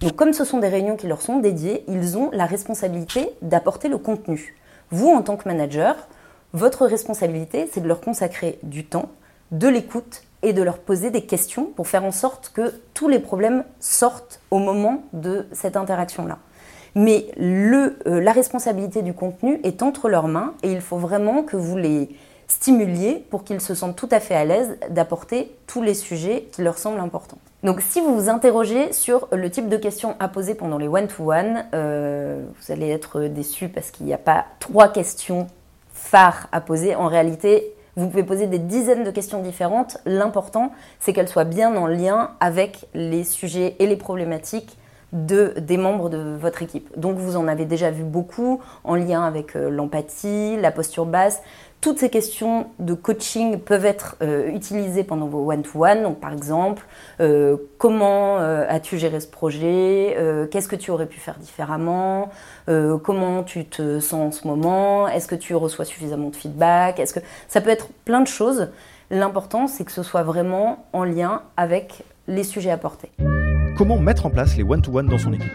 Donc 0.00 0.16
comme 0.16 0.32
ce 0.32 0.44
sont 0.44 0.58
des 0.58 0.68
réunions 0.68 0.96
qui 0.96 1.06
leur 1.06 1.22
sont 1.22 1.38
dédiées, 1.38 1.84
ils 1.86 2.18
ont 2.18 2.30
la 2.32 2.46
responsabilité 2.46 3.30
d'apporter 3.42 3.88
le 3.88 3.98
contenu. 3.98 4.56
Vous, 4.90 5.08
en 5.08 5.22
tant 5.22 5.36
que 5.36 5.48
manager, 5.48 5.94
votre 6.52 6.84
responsabilité, 6.84 7.68
c'est 7.72 7.80
de 7.80 7.88
leur 7.88 8.00
consacrer 8.00 8.58
du 8.64 8.84
temps, 8.84 9.08
de 9.52 9.68
l'écoute 9.68 10.24
et 10.46 10.52
de 10.52 10.62
leur 10.62 10.78
poser 10.78 11.10
des 11.10 11.22
questions 11.22 11.64
pour 11.64 11.88
faire 11.88 12.04
en 12.04 12.12
sorte 12.12 12.52
que 12.54 12.72
tous 12.94 13.08
les 13.08 13.18
problèmes 13.18 13.64
sortent 13.80 14.40
au 14.52 14.58
moment 14.58 15.02
de 15.12 15.46
cette 15.52 15.76
interaction-là. 15.76 16.38
Mais 16.94 17.26
le, 17.36 17.98
euh, 18.06 18.20
la 18.20 18.30
responsabilité 18.30 19.02
du 19.02 19.12
contenu 19.12 19.60
est 19.64 19.82
entre 19.82 20.08
leurs 20.08 20.28
mains 20.28 20.54
et 20.62 20.70
il 20.70 20.80
faut 20.80 20.98
vraiment 20.98 21.42
que 21.42 21.56
vous 21.56 21.76
les 21.76 22.08
stimuliez 22.46 23.26
pour 23.28 23.42
qu'ils 23.42 23.60
se 23.60 23.74
sentent 23.74 23.96
tout 23.96 24.08
à 24.12 24.20
fait 24.20 24.36
à 24.36 24.44
l'aise 24.44 24.78
d'apporter 24.88 25.52
tous 25.66 25.82
les 25.82 25.94
sujets 25.94 26.48
qui 26.52 26.62
leur 26.62 26.78
semblent 26.78 27.00
importants. 27.00 27.38
Donc 27.64 27.80
si 27.80 28.00
vous 28.00 28.14
vous 28.14 28.28
interrogez 28.28 28.92
sur 28.92 29.26
le 29.32 29.50
type 29.50 29.68
de 29.68 29.76
questions 29.76 30.14
à 30.20 30.28
poser 30.28 30.54
pendant 30.54 30.78
les 30.78 30.86
one-to-one, 30.86 31.64
euh, 31.74 32.44
vous 32.56 32.72
allez 32.72 32.88
être 32.88 33.22
déçu 33.22 33.68
parce 33.68 33.90
qu'il 33.90 34.06
n'y 34.06 34.14
a 34.14 34.18
pas 34.18 34.44
trois 34.60 34.88
questions 34.88 35.48
phares 35.92 36.46
à 36.52 36.60
poser. 36.60 36.94
En 36.94 37.08
réalité, 37.08 37.74
vous 37.96 38.08
pouvez 38.08 38.22
poser 38.22 38.46
des 38.46 38.58
dizaines 38.58 39.04
de 39.04 39.10
questions 39.10 39.42
différentes. 39.42 39.98
L'important, 40.04 40.70
c'est 41.00 41.12
qu'elles 41.12 41.28
soient 41.28 41.44
bien 41.44 41.74
en 41.76 41.86
lien 41.86 42.32
avec 42.40 42.86
les 42.94 43.24
sujets 43.24 43.76
et 43.78 43.86
les 43.86 43.96
problématiques 43.96 44.76
de, 45.12 45.54
des 45.58 45.76
membres 45.76 46.08
de 46.08 46.36
votre 46.38 46.62
équipe. 46.62 46.88
Donc 46.98 47.16
vous 47.16 47.36
en 47.36 47.48
avez 47.48 47.64
déjà 47.64 47.90
vu 47.90 48.02
beaucoup 48.02 48.60
en 48.84 48.94
lien 48.94 49.22
avec 49.22 49.54
euh, 49.54 49.70
l'empathie, 49.70 50.56
la 50.56 50.72
posture 50.72 51.06
basse. 51.06 51.42
Toutes 51.80 51.98
ces 51.98 52.10
questions 52.10 52.66
de 52.78 52.94
coaching 52.94 53.60
peuvent 53.60 53.84
être 53.84 54.16
euh, 54.22 54.48
utilisées 54.48 55.04
pendant 55.04 55.26
vos 55.26 55.50
one-to-one. 55.50 56.02
Donc 56.02 56.18
par 56.18 56.32
exemple, 56.32 56.84
euh, 57.20 57.56
comment 57.78 58.38
as-tu 58.38 58.98
géré 58.98 59.20
ce 59.20 59.28
projet 59.28 60.16
Qu'est-ce 60.50 60.68
que 60.68 60.76
tu 60.76 60.90
aurais 60.90 61.06
pu 61.06 61.20
faire 61.20 61.38
différemment 61.38 62.30
Comment 62.66 63.42
tu 63.42 63.66
te 63.66 64.00
sens 64.00 64.14
en 64.14 64.30
ce 64.32 64.48
moment 64.48 65.06
Est-ce 65.06 65.28
que 65.28 65.34
tu 65.34 65.54
reçois 65.54 65.84
suffisamment 65.84 66.30
de 66.30 66.36
feedback 66.36 66.98
Est-ce 66.98 67.14
que 67.14 67.20
ça 67.48 67.60
peut 67.60 67.70
être 67.70 67.88
plein 68.04 68.20
de 68.20 68.26
choses. 68.26 68.70
L'important, 69.10 69.68
c'est 69.68 69.84
que 69.84 69.92
ce 69.92 70.02
soit 70.02 70.22
vraiment 70.24 70.86
en 70.92 71.04
lien 71.04 71.42
avec 71.56 72.02
les 72.26 72.42
sujets 72.42 72.70
apportés. 72.70 73.12
Comment 73.76 73.98
mettre 73.98 74.24
en 74.24 74.30
place 74.30 74.56
les 74.56 74.62
one-to-one 74.62 75.06
dans 75.06 75.18
son 75.18 75.34
équipe 75.34 75.52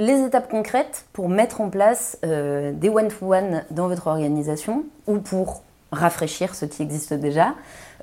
les 0.00 0.24
étapes 0.24 0.48
concrètes 0.48 1.06
pour 1.12 1.28
mettre 1.28 1.60
en 1.60 1.70
place 1.70 2.18
euh, 2.24 2.72
des 2.72 2.88
one-to-one 2.88 3.64
dans 3.72 3.88
votre 3.88 4.06
organisation 4.06 4.84
ou 5.08 5.18
pour 5.18 5.64
rafraîchir 5.90 6.54
ce 6.54 6.66
qui 6.66 6.82
existe 6.82 7.14
déjà. 7.14 7.56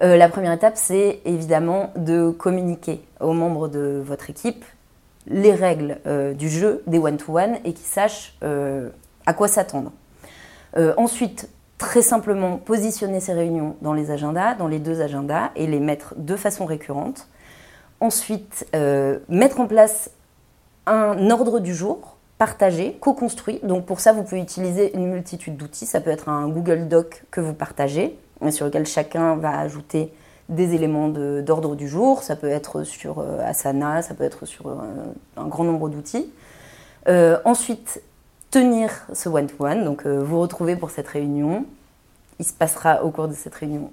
Euh, 0.03 0.17
la 0.17 0.27
première 0.27 0.51
étape, 0.51 0.73
c'est 0.75 1.21
évidemment 1.23 1.93
de 1.95 2.31
communiquer 2.31 3.01
aux 3.21 3.31
membres 3.31 3.69
de 3.69 4.03
votre 4.05 4.29
équipe 4.29 4.65
les 5.27 5.53
règles 5.53 5.99
euh, 6.05 6.33
du 6.33 6.49
jeu 6.49 6.83
des 6.85 6.99
one-to-one 6.99 7.59
et 7.63 7.71
qu'ils 7.71 7.87
sachent 7.87 8.37
à 9.25 9.33
quoi 9.33 9.47
s'attendre. 9.47 9.93
ensuite, 10.97 11.49
très 11.77 12.01
simplement 12.01 12.57
positionner 12.57 13.21
ces 13.21 13.33
réunions 13.33 13.77
dans 13.81 13.93
les 13.93 14.11
agendas, 14.11 14.53
dans 14.55 14.67
les 14.67 14.79
deux 14.79 15.01
agendas 15.01 15.51
et 15.55 15.65
les 15.65 15.79
mettre 15.79 16.13
de 16.17 16.35
façon 16.35 16.65
récurrente. 16.65 17.29
Ensuite, 18.01 18.67
euh, 18.75 19.19
mettre 19.29 19.59
en 19.59 19.67
place 19.67 20.11
un 20.85 21.29
ordre 21.29 21.59
du 21.59 21.73
jour 21.73 22.17
partagé, 22.37 22.97
co-construit. 22.99 23.59
Donc 23.63 23.85
pour 23.85 23.99
ça, 23.99 24.11
vous 24.11 24.23
pouvez 24.23 24.41
utiliser 24.41 24.95
une 24.95 25.07
multitude 25.07 25.55
d'outils. 25.55 25.85
Ça 25.85 26.01
peut 26.01 26.09
être 26.09 26.29
un 26.29 26.47
Google 26.49 26.87
Doc 26.87 27.23
que 27.31 27.39
vous 27.39 27.53
partagez, 27.53 28.17
sur 28.49 28.65
lequel 28.65 28.85
chacun 28.85 29.37
va 29.37 29.57
ajouter 29.59 30.11
des 30.49 30.75
éléments 30.75 31.07
d'ordre 31.07 31.75
du 31.75 31.87
jour. 31.87 32.21
Ça 32.21 32.35
peut 32.35 32.49
être 32.49 32.83
sur 32.83 33.19
euh, 33.19 33.39
Asana, 33.43 34.01
ça 34.01 34.13
peut 34.13 34.25
être 34.25 34.45
sur 34.45 34.67
euh, 34.67 34.73
un 35.37 35.47
grand 35.47 35.63
nombre 35.63 35.89
d'outils. 35.89 36.31
ensuite, 37.45 38.01
tenir 38.51 38.91
ce 39.13 39.29
one-to-one, 39.29 39.83
donc 39.83 40.05
vous 40.05 40.39
retrouver 40.39 40.75
pour 40.75 40.89
cette 40.89 41.07
réunion. 41.07 41.65
Il 42.39 42.45
se 42.45 42.53
passera 42.53 43.03
au 43.03 43.11
cours 43.11 43.27
de 43.27 43.33
cette 43.33 43.55
réunion 43.55 43.91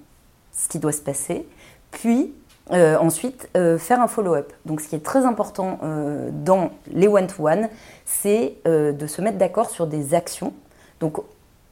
ce 0.53 0.67
qui 0.67 0.79
doit 0.79 0.91
se 0.91 1.01
passer. 1.01 1.47
Puis, 1.91 2.33
euh, 2.71 2.97
ensuite, 2.97 3.49
euh, 3.57 3.77
faire 3.77 4.01
un 4.01 4.07
follow-up. 4.07 4.53
Donc, 4.65 4.79
ce 4.79 4.87
qui 4.87 4.95
est 4.95 5.03
très 5.03 5.25
important 5.25 5.79
euh, 5.83 6.29
dans 6.31 6.71
les 6.91 7.07
one-to-one, 7.07 7.67
c'est 8.05 8.55
de 8.65 9.07
se 9.07 9.21
mettre 9.21 9.37
d'accord 9.37 9.69
sur 9.69 9.87
des 9.87 10.13
actions. 10.13 10.53
Donc, 10.99 11.17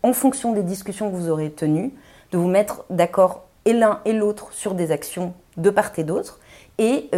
en 0.04 0.14
fonction 0.14 0.52
des 0.52 0.64
discussions 0.64 1.10
que 1.10 1.16
vous 1.16 1.30
aurez 1.30 1.52
tenues, 1.52 1.94
de 2.32 2.38
vous 2.38 2.48
mettre 2.48 2.84
d'accord 2.90 3.46
et 3.66 3.74
l'un 3.74 4.02
et 4.06 4.14
l'autre 4.14 4.52
sur 4.52 4.74
des 4.74 4.92
actions 4.92 5.34
de 5.58 5.70
part 5.70 5.92
et 5.98 6.04
d'autre, 6.04 6.40
et 6.80 7.10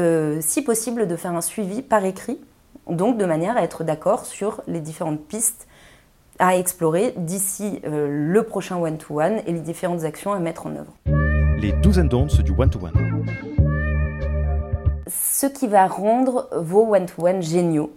si 0.42 0.62
possible, 0.62 1.08
de 1.08 1.16
faire 1.16 1.34
un 1.34 1.42
suivi 1.42 1.82
par 1.82 2.04
écrit, 2.04 2.40
donc 2.90 3.18
de 3.18 3.26
manière 3.26 3.56
à 3.56 3.64
être 3.64 3.84
d'accord 3.84 4.26
sur 4.26 4.62
les 4.68 4.82
différentes 4.82 5.22
pistes 5.22 5.68
à 6.40 6.58
explorer 6.58 7.14
d'ici 7.16 7.80
le 7.86 8.42
prochain 8.44 8.78
one-to-one 8.78 9.42
et 9.48 9.54
les 9.54 9.62
différentes 9.62 10.04
actions 10.04 10.34
à 10.34 10.40
mettre 10.40 10.68
en 10.68 10.76
œuvre. 10.76 10.94
Les 11.60 11.72
do's 11.72 11.98
and 11.98 12.06
don'ts 12.06 12.42
du 12.44 12.52
one-to-one. 12.52 12.92
one 12.92 12.94
to 12.94 13.48
one 13.48 13.53
ce 15.22 15.46
qui 15.46 15.68
va 15.68 15.88
rendre 15.88 16.50
vos 16.56 16.94
one-to-one 16.94 17.42
géniaux, 17.42 17.92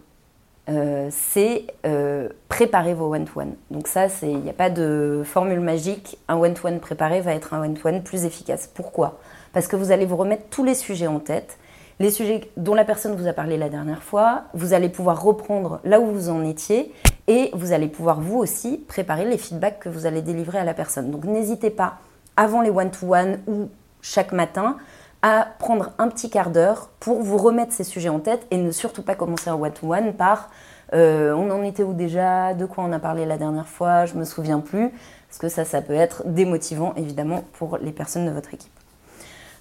euh, 0.68 1.08
c'est 1.12 1.66
euh, 1.86 2.28
préparer 2.48 2.92
vos 2.92 3.14
one-to-one. 3.14 3.54
Donc 3.70 3.86
ça, 3.86 4.06
il 4.22 4.38
n'y 4.38 4.50
a 4.50 4.52
pas 4.52 4.68
de 4.68 5.22
formule 5.24 5.60
magique. 5.60 6.18
Un 6.28 6.36
one-to-one 6.36 6.80
préparé 6.80 7.20
va 7.20 7.34
être 7.34 7.54
un 7.54 7.62
one-to-one 7.62 8.02
plus 8.02 8.24
efficace. 8.24 8.68
Pourquoi? 8.72 9.18
Parce 9.52 9.68
que 9.68 9.76
vous 9.76 9.92
allez 9.92 10.06
vous 10.06 10.16
remettre 10.16 10.44
tous 10.50 10.64
les 10.64 10.74
sujets 10.74 11.06
en 11.06 11.20
tête, 11.20 11.58
les 12.00 12.10
sujets 12.10 12.50
dont 12.56 12.74
la 12.74 12.84
personne 12.84 13.14
vous 13.14 13.28
a 13.28 13.32
parlé 13.32 13.56
la 13.56 13.68
dernière 13.68 14.02
fois. 14.02 14.42
Vous 14.54 14.72
allez 14.72 14.88
pouvoir 14.88 15.22
reprendre 15.22 15.80
là 15.84 16.00
où 16.00 16.06
vous 16.06 16.28
en 16.28 16.44
étiez 16.44 16.92
et 17.28 17.50
vous 17.54 17.72
allez 17.72 17.88
pouvoir 17.88 18.20
vous 18.20 18.38
aussi 18.38 18.78
préparer 18.88 19.24
les 19.24 19.38
feedbacks 19.38 19.78
que 19.78 19.88
vous 19.88 20.04
allez 20.04 20.20
délivrer 20.20 20.58
à 20.58 20.64
la 20.64 20.74
personne. 20.74 21.10
Donc 21.12 21.24
n'hésitez 21.24 21.70
pas 21.70 21.98
avant 22.36 22.60
les 22.60 22.70
one-to-one 22.70 23.38
ou 23.46 23.68
chaque 24.02 24.32
matin 24.32 24.76
à 25.22 25.48
prendre 25.58 25.92
un 25.98 26.08
petit 26.08 26.30
quart 26.30 26.50
d'heure 26.50 26.90
pour 27.00 27.22
vous 27.22 27.38
remettre 27.38 27.72
ces 27.72 27.84
sujets 27.84 28.08
en 28.08 28.20
tête 28.20 28.46
et 28.50 28.58
ne 28.58 28.70
surtout 28.70 29.02
pas 29.02 29.14
commencer 29.14 29.50
un 29.50 29.54
one-to-one 29.54 30.14
par 30.14 30.50
euh, 30.94 31.32
on 31.32 31.50
en 31.50 31.62
était 31.62 31.82
où 31.82 31.92
déjà, 31.92 32.54
de 32.54 32.64
quoi 32.64 32.84
on 32.84 32.92
a 32.92 32.98
parlé 32.98 33.26
la 33.26 33.38
dernière 33.38 33.68
fois, 33.68 34.06
je 34.06 34.14
me 34.14 34.24
souviens 34.24 34.60
plus, 34.60 34.90
parce 35.28 35.38
que 35.38 35.48
ça, 35.48 35.64
ça 35.64 35.82
peut 35.82 35.94
être 35.94 36.22
démotivant 36.26 36.94
évidemment 36.96 37.44
pour 37.54 37.78
les 37.78 37.92
personnes 37.92 38.26
de 38.26 38.30
votre 38.30 38.54
équipe. 38.54 38.72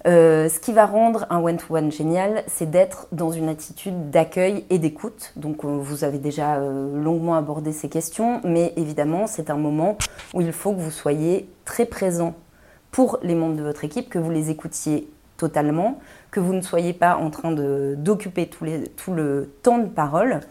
Euh, 0.08 0.50
ce 0.50 0.60
qui 0.60 0.72
va 0.72 0.86
rendre 0.86 1.26
un 1.32 1.39
one-to-one 1.39 1.91
génial, 1.91 2.44
c'est 2.46 2.70
d'être 2.70 3.08
dans 3.12 3.32
une 3.32 3.50
attitude 3.50 4.12
d'accueil 4.12 4.63
et 4.70 4.78
d'écoute. 4.78 5.34
Donc 5.36 5.65
euh, 5.65 5.68
vous 5.68 6.04
avez 6.04 6.20
déjà 6.20 6.60
longuement 6.60 7.36
abordé 7.36 7.72
ces 7.72 7.89
questions, 7.89 8.39
mais 8.44 8.74
évidemment 8.76 9.26
c'est 9.26 9.50
un 9.50 9.58
moment 9.58 9.98
où 10.36 10.41
il 10.41 10.54
faut 10.54 10.74
que 10.74 10.80
vous 10.80 10.91
soyez 10.91 11.50
très 11.65 11.86
présent 11.86 12.36
pour 12.91 13.18
les 13.24 13.34
membres 13.34 13.56
de 13.56 13.63
votre 13.63 13.84
équipe, 13.84 14.10
que 14.10 14.20
vous 14.20 14.30
les 14.30 14.52
écoutiez 14.52 15.10
totalement, 15.38 16.00
que 16.32 16.39
vous 16.39 16.54
ne 16.54 16.62
soyez 16.62 16.93
pas 16.93 17.17
en 17.17 17.30
train 17.30 17.52
d'occuper 17.52 18.48
tout, 18.48 18.65
le 19.13 19.54
temps 19.63 19.78
de 19.78 19.88
parole 19.88 20.41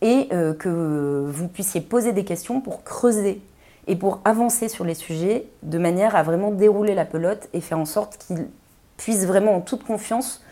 et 0.00 0.28
euh, 0.32 0.54
que 0.54 1.24
vous 1.26 1.48
puissiez 1.48 1.80
poser 1.80 2.12
des 2.12 2.24
questions 2.24 2.60
pour 2.60 2.84
creuser 2.84 3.42
et 3.86 3.96
pour 3.96 4.20
avancer 4.24 4.68
sur 4.68 4.84
les 4.84 4.94
sujets 4.94 5.46
de 5.62 5.78
manière 5.78 6.14
à 6.14 6.22
vraiment 6.22 6.50
dérouler 6.50 6.94
la 6.94 7.04
pelote 7.04 7.48
et 7.52 7.60
faire 7.60 7.78
en 7.78 7.86
sorte 7.86 8.18
qu'ils 8.18 8.46
puissent 8.96 9.26
vraiment 9.26 9.56
en 9.56 9.60
toute 9.60 9.84
confiance 9.84 10.42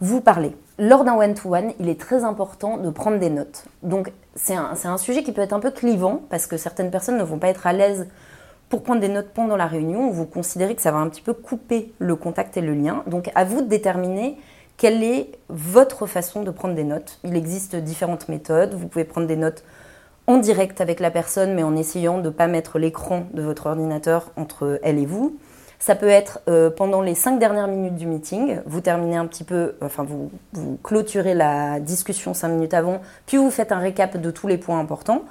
vous 0.00 0.20
parler. 0.20 0.56
Lors 0.78 1.04
d'un 1.04 1.14
one-to-one, 1.14 1.72
il 1.78 1.88
est 1.88 2.00
très 2.00 2.24
important 2.24 2.78
de 2.78 2.90
prendre 2.90 3.18
des 3.18 3.30
notes. 3.30 3.64
Donc 3.82 4.12
c'est 4.34 4.54
un, 4.54 4.98
sujet 4.98 5.22
qui 5.22 5.32
peut 5.32 5.40
être 5.40 5.52
un 5.52 5.60
peu 5.60 5.70
clivant 5.70 6.22
parce 6.30 6.46
que 6.46 6.56
certaines 6.56 6.90
personnes 6.90 7.16
ne 7.16 7.22
vont 7.22 7.38
pas 7.38 7.48
être 7.48 7.66
à 7.66 7.72
l'aise 7.72 8.08
pour 8.68 8.82
prendre 8.82 9.00
des 9.00 9.08
notes 9.08 9.30
pendant 9.34 9.56
la 9.56 9.66
réunion, 9.66 10.10
vous 10.10 10.26
considérez 10.26 10.74
que 10.74 10.82
ça 10.82 10.90
va 10.90 10.98
un 10.98 11.08
petit 11.08 11.22
peu 11.22 11.32
couper 11.32 11.92
le 11.98 12.16
contact 12.16 12.56
et 12.56 12.60
le 12.60 12.74
lien. 12.74 13.02
Donc 13.06 13.30
à 13.34 13.44
vous 13.44 13.62
de 13.62 13.68
déterminer 13.68 14.36
quelle 14.76 15.02
est 15.02 15.30
votre 15.48 16.06
façon 16.06 16.42
de 16.42 16.50
prendre 16.50 16.74
des 16.74 16.84
notes. 16.84 17.20
Il 17.24 17.36
existe 17.36 17.76
différentes 17.76 18.28
méthodes. 18.28 18.74
Vous 18.74 18.88
pouvez 18.88 19.04
prendre 19.04 19.26
des 19.26 19.36
notes 19.36 19.64
en 20.26 20.38
direct 20.38 20.80
avec 20.80 21.00
la 21.00 21.10
personne, 21.10 21.54
mais 21.54 21.62
en 21.62 21.76
essayant 21.76 22.18
de 22.18 22.24
ne 22.24 22.30
pas 22.30 22.46
mettre 22.46 22.78
l'écran 22.78 23.26
de 23.34 23.42
votre 23.42 23.66
ordinateur 23.66 24.32
entre 24.36 24.80
elle 24.82 24.98
et 24.98 25.06
vous. 25.06 25.36
Ça 25.78 25.94
peut 25.94 26.08
être 26.08 26.40
euh, 26.48 26.70
pendant 26.70 27.02
les 27.02 27.14
cinq 27.14 27.38
dernières 27.38 27.68
minutes 27.68 27.96
du 27.96 28.06
meeting, 28.06 28.60
vous 28.64 28.80
terminez 28.80 29.16
un 29.16 29.26
petit 29.26 29.44
peu, 29.44 29.74
enfin 29.82 30.02
vous, 30.02 30.30
vous 30.54 30.78
clôturez 30.82 31.34
la 31.34 31.78
discussion 31.78 32.32
cinq 32.32 32.48
minutes 32.48 32.72
avant, 32.72 33.02
puis 33.26 33.36
vous 33.36 33.50
faites 33.50 33.70
un 33.70 33.80
récap 33.80 34.16
de 34.16 34.30
tous 34.30 34.46
les 34.46 34.56
points 34.56 34.78
importants. 34.78 35.24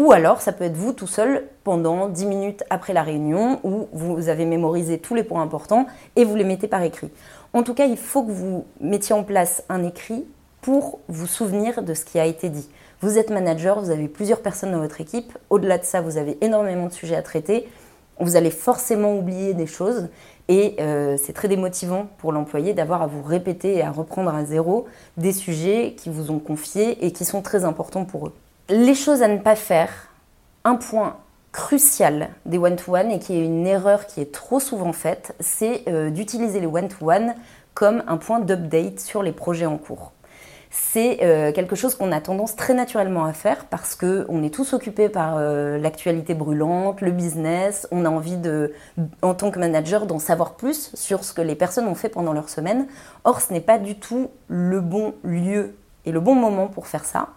Ou 0.00 0.12
alors, 0.12 0.40
ça 0.40 0.52
peut 0.52 0.64
être 0.64 0.78
vous 0.78 0.94
tout 0.94 1.06
seul 1.06 1.44
pendant 1.62 2.08
10 2.08 2.24
minutes 2.24 2.64
après 2.70 2.94
la 2.94 3.02
réunion 3.02 3.60
où 3.64 3.86
vous 3.92 4.30
avez 4.30 4.46
mémorisé 4.46 4.96
tous 4.96 5.14
les 5.14 5.22
points 5.22 5.42
importants 5.42 5.84
et 6.16 6.24
vous 6.24 6.36
les 6.36 6.44
mettez 6.44 6.68
par 6.68 6.82
écrit. 6.82 7.10
En 7.52 7.62
tout 7.62 7.74
cas, 7.74 7.84
il 7.84 7.98
faut 7.98 8.22
que 8.22 8.30
vous 8.30 8.64
mettiez 8.80 9.14
en 9.14 9.24
place 9.24 9.62
un 9.68 9.84
écrit 9.84 10.24
pour 10.62 11.00
vous 11.08 11.26
souvenir 11.26 11.82
de 11.82 11.92
ce 11.92 12.06
qui 12.06 12.18
a 12.18 12.24
été 12.24 12.48
dit. 12.48 12.70
Vous 13.02 13.18
êtes 13.18 13.28
manager, 13.28 13.78
vous 13.78 13.90
avez 13.90 14.08
plusieurs 14.08 14.40
personnes 14.40 14.72
dans 14.72 14.80
votre 14.80 15.02
équipe. 15.02 15.36
Au-delà 15.50 15.76
de 15.76 15.84
ça, 15.84 16.00
vous 16.00 16.16
avez 16.16 16.38
énormément 16.40 16.86
de 16.86 16.94
sujets 16.94 17.16
à 17.16 17.22
traiter. 17.22 17.68
Vous 18.20 18.36
allez 18.36 18.50
forcément 18.50 19.18
oublier 19.18 19.52
des 19.52 19.66
choses 19.66 20.08
et 20.48 20.76
euh, 20.80 21.18
c'est 21.22 21.34
très 21.34 21.48
démotivant 21.48 22.06
pour 22.16 22.32
l'employé 22.32 22.72
d'avoir 22.72 23.02
à 23.02 23.06
vous 23.06 23.22
répéter 23.22 23.74
et 23.74 23.82
à 23.82 23.90
reprendre 23.90 24.34
à 24.34 24.46
zéro 24.46 24.86
des 25.18 25.34
sujets 25.34 25.94
qui 25.94 26.08
vous 26.08 26.30
ont 26.30 26.38
confiés 26.38 27.04
et 27.04 27.12
qui 27.12 27.26
sont 27.26 27.42
très 27.42 27.64
importants 27.64 28.06
pour 28.06 28.28
eux. 28.28 28.32
Les 28.70 28.94
choses 28.94 29.20
à 29.20 29.26
ne 29.26 29.38
pas 29.38 29.56
faire, 29.56 29.90
un 30.62 30.76
point 30.76 31.16
crucial 31.50 32.28
des 32.46 32.56
one-to-one 32.56 33.10
et 33.10 33.18
qui 33.18 33.34
est 33.34 33.44
une 33.44 33.66
erreur 33.66 34.06
qui 34.06 34.20
est 34.20 34.30
trop 34.30 34.60
souvent 34.60 34.92
faite, 34.92 35.34
c'est 35.40 35.82
euh, 35.88 36.10
d'utiliser 36.10 36.60
les 36.60 36.68
one-to-one 36.68 37.34
comme 37.74 38.04
un 38.06 38.16
point 38.16 38.38
d'update 38.38 39.00
sur 39.00 39.24
les 39.24 39.32
projets 39.32 39.66
en 39.66 39.76
cours. 39.76 40.12
C'est 40.70 41.18
euh, 41.24 41.50
quelque 41.50 41.74
chose 41.74 41.96
qu'on 41.96 42.12
a 42.12 42.20
tendance 42.20 42.54
très 42.54 42.72
naturellement 42.72 43.24
à 43.24 43.32
faire 43.32 43.64
parce 43.64 43.96
qu'on 43.96 44.40
est 44.44 44.54
tous 44.54 44.72
occupés 44.72 45.08
par 45.08 45.34
euh, 45.36 45.76
l'actualité 45.76 46.34
brûlante, 46.34 47.00
le 47.00 47.10
business, 47.10 47.88
on 47.90 48.04
a 48.04 48.08
envie 48.08 48.36
de, 48.36 48.72
en 49.22 49.34
tant 49.34 49.50
que 49.50 49.58
manager 49.58 50.06
d'en 50.06 50.20
savoir 50.20 50.54
plus 50.54 50.92
sur 50.94 51.24
ce 51.24 51.32
que 51.32 51.42
les 51.42 51.56
personnes 51.56 51.88
ont 51.88 51.96
fait 51.96 52.08
pendant 52.08 52.32
leur 52.32 52.48
semaine. 52.48 52.86
Or, 53.24 53.40
ce 53.40 53.52
n'est 53.52 53.60
pas 53.60 53.78
du 53.78 53.98
tout 53.98 54.30
le 54.46 54.80
bon 54.80 55.14
lieu 55.24 55.74
et 56.06 56.12
le 56.12 56.20
bon 56.20 56.36
moment 56.36 56.68
pour 56.68 56.86
faire 56.86 57.04
ça 57.04 57.30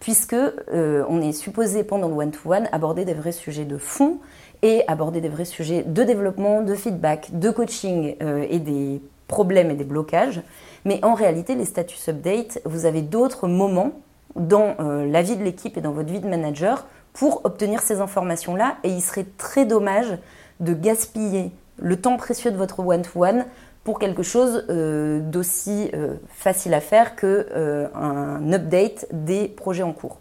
puisque 0.00 0.34
euh, 0.34 1.04
on 1.08 1.20
est 1.20 1.32
supposé 1.32 1.84
pendant 1.84 2.08
le 2.08 2.14
one-to-one 2.14 2.68
aborder 2.72 3.04
des 3.04 3.14
vrais 3.14 3.32
sujets 3.32 3.64
de 3.64 3.78
fond 3.78 4.18
et 4.62 4.82
aborder 4.88 5.20
des 5.20 5.28
vrais 5.28 5.44
sujets 5.44 5.82
de 5.82 6.02
développement, 6.02 6.62
de 6.62 6.74
feedback, 6.74 7.30
de 7.38 7.50
coaching 7.50 8.16
et 8.50 8.58
des 8.58 9.00
problèmes 9.28 9.70
et 9.70 9.74
des 9.74 9.84
blocages. 9.84 10.42
Mais 10.84 10.98
en 11.04 11.14
réalité, 11.14 11.54
les 11.54 11.64
status 11.64 12.08
update, 12.08 12.60
vous 12.64 12.86
avez 12.86 13.02
d'autres 13.02 13.46
moments 13.46 13.92
dans 14.36 14.76
euh, 14.80 15.06
la 15.06 15.22
vie 15.22 15.36
de 15.36 15.44
l'équipe 15.44 15.76
et 15.76 15.80
dans 15.80 15.92
votre 15.92 16.10
vie 16.10 16.20
de 16.20 16.28
manager 16.28 16.86
pour 17.12 17.44
obtenir 17.44 17.80
ces 17.80 18.00
informations-là. 18.00 18.76
Et 18.84 18.90
il 18.90 19.02
serait 19.02 19.26
très 19.36 19.64
dommage 19.64 20.18
de 20.60 20.72
gaspiller 20.72 21.50
le 21.76 22.00
temps 22.00 22.16
précieux 22.16 22.50
de 22.50 22.56
votre 22.56 22.80
one-to-one 22.80 23.44
pour 23.84 23.98
quelque 23.98 24.22
chose 24.22 24.64
euh, 24.68 25.20
d'aussi 25.20 25.90
euh, 25.94 26.14
facile 26.28 26.74
à 26.74 26.80
faire 26.80 27.16
que 27.16 27.46
un 27.94 28.52
update 28.52 29.06
des 29.12 29.48
projets 29.48 29.82
en 29.82 29.92
cours. 29.92 30.18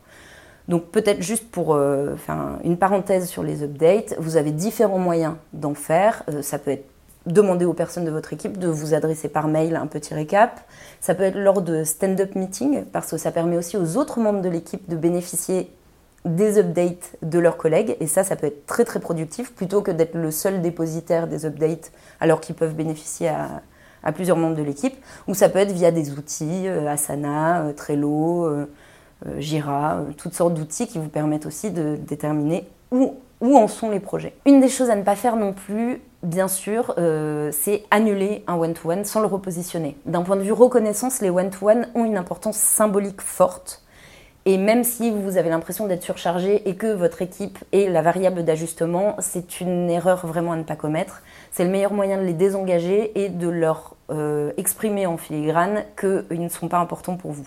Donc 0.68 0.92
peut-être 0.92 1.22
juste 1.22 1.50
pour 1.50 1.80
faire 2.18 2.60
une 2.66 2.78
parenthèse 2.78 3.30
sur 3.30 3.42
les 3.42 3.64
updates, 3.64 4.16
vous 4.20 4.36
avez 4.36 4.52
différents 4.52 5.00
moyens 5.00 5.36
d'en 5.54 5.74
faire. 5.74 6.24
ça 6.42 6.60
peut 6.60 6.72
être 6.72 6.86
demander 7.28 7.66
aux 7.66 7.74
personnes 7.74 8.06
de 8.06 8.12
votre 8.12 8.34
équipe 8.34 8.58
de 8.58 8.68
vous 8.68 8.94
adresser 8.94 9.30
par 9.30 9.48
mail 9.48 9.76
un 9.76 9.88
petit 9.88 10.14
récap. 10.14 10.62
Ça 11.00 11.14
peut 11.14 11.24
être 11.24 11.38
lors 11.38 11.62
de 11.62 11.84
stand-up 11.84 12.36
meeting 12.36 12.86
parce 12.86 13.12
que 13.12 13.18
ça 13.18 13.32
permet 13.32 13.58
aussi 13.58 13.78
aux 13.78 13.98
autres 13.98 14.20
membres 14.20 14.42
de 14.42 14.50
l'équipe 14.50 14.90
de 14.90 14.96
bénéficier 14.96 15.72
des 16.28 16.60
updates 16.60 17.16
de 17.22 17.40
leurs 17.40 17.58
collègues 17.58 17.96
et 18.00 18.08
ça, 18.08 18.24
ça 18.24 18.36
peut 18.36 18.48
être 18.48 18.66
très 18.66 18.86
très 18.86 19.00
productif 19.00 19.54
plutôt 19.54 19.82
que 19.82 19.92
d'être 19.92 20.16
le 20.16 20.32
seul 20.32 20.62
dépositaire 20.62 21.28
des 21.28 21.46
updates 21.46 21.92
alors 22.20 22.42
qu'ils 22.42 22.56
peuvent 22.56 22.76
bénéficier 22.76 23.30
à, 23.30 23.62
plusieurs 24.14 24.38
membres 24.38 24.56
de 24.56 24.64
l'équipe. 24.64 24.96
Ou 25.28 25.34
ça 25.34 25.50
peut 25.50 25.60
être 25.60 25.74
via 25.74 25.92
des 25.92 26.12
outils, 26.12 26.68
euh, 26.68 26.88
Asana, 26.88 27.64
euh, 27.64 27.74
Trello, 27.74 28.46
euh, 28.46 28.66
Jira, 29.38 30.00
toutes 30.16 30.34
sortes 30.34 30.54
d'outils 30.54 30.88
qui 30.88 30.98
vous 30.98 31.10
permettent 31.10 31.46
aussi 31.46 31.72
de 31.72 31.98
déterminer 31.98 32.70
où, 32.92 33.16
où 33.42 33.58
en 33.58 33.68
sont 33.68 33.90
les 33.90 34.00
projets. 34.00 34.34
Une 34.46 34.62
des 34.62 34.70
choses 34.70 34.90
à 34.90 34.96
ne 34.96 35.02
pas 35.02 35.18
faire 35.18 35.36
non 35.36 35.52
plus, 35.52 36.02
bien 36.24 36.48
sûr, 36.48 36.94
c'est 37.52 37.84
annuler 37.90 38.44
un 38.46 38.56
one-to-one 38.56 39.04
sans 39.06 39.22
le 39.22 39.28
repositionner. 39.28 39.98
D'un 40.06 40.22
point 40.22 40.36
de 40.36 40.44
vue 40.44 40.52
reconnaissance, 40.52 41.20
les 41.20 41.32
one-to-one 41.32 41.88
ont 41.96 42.06
une 42.06 42.16
importance 42.16 42.58
symbolique 42.58 43.22
forte. 43.22 43.82
Et 44.50 44.58
même 44.58 44.86
si 44.86 45.12
vous 45.12 45.36
avez 45.36 45.50
l'impression 45.50 45.88
d'être 45.88 46.04
surchargé 46.04 46.70
et 46.70 46.76
que 46.76 46.88
votre 46.88 47.22
équipe 47.22 47.60
est 47.74 47.90
la 47.90 48.02
variable 48.02 48.46
d'ajustement, 48.46 49.18
c'est 49.20 49.60
une 49.60 49.90
erreur 49.90 50.26
vraiment 50.26 50.54
à 50.54 50.56
ne 50.56 50.64
pas 50.64 50.78
commettre. 50.78 51.22
C'est 51.52 51.66
le 51.66 51.70
meilleur 51.70 51.92
moyen 51.92 52.18
de 52.18 52.22
les 52.22 52.32
désengager 52.32 53.12
et 53.22 53.28
de 53.28 53.50
leur 53.50 53.98
euh, 54.10 54.54
exprimer 54.56 55.06
en 55.06 55.18
filigrane 55.18 55.84
qu'ils 56.00 56.42
ne 56.42 56.48
sont 56.48 56.70
pas 56.70 56.78
importants 56.78 57.18
pour 57.18 57.34
vous. 57.34 57.46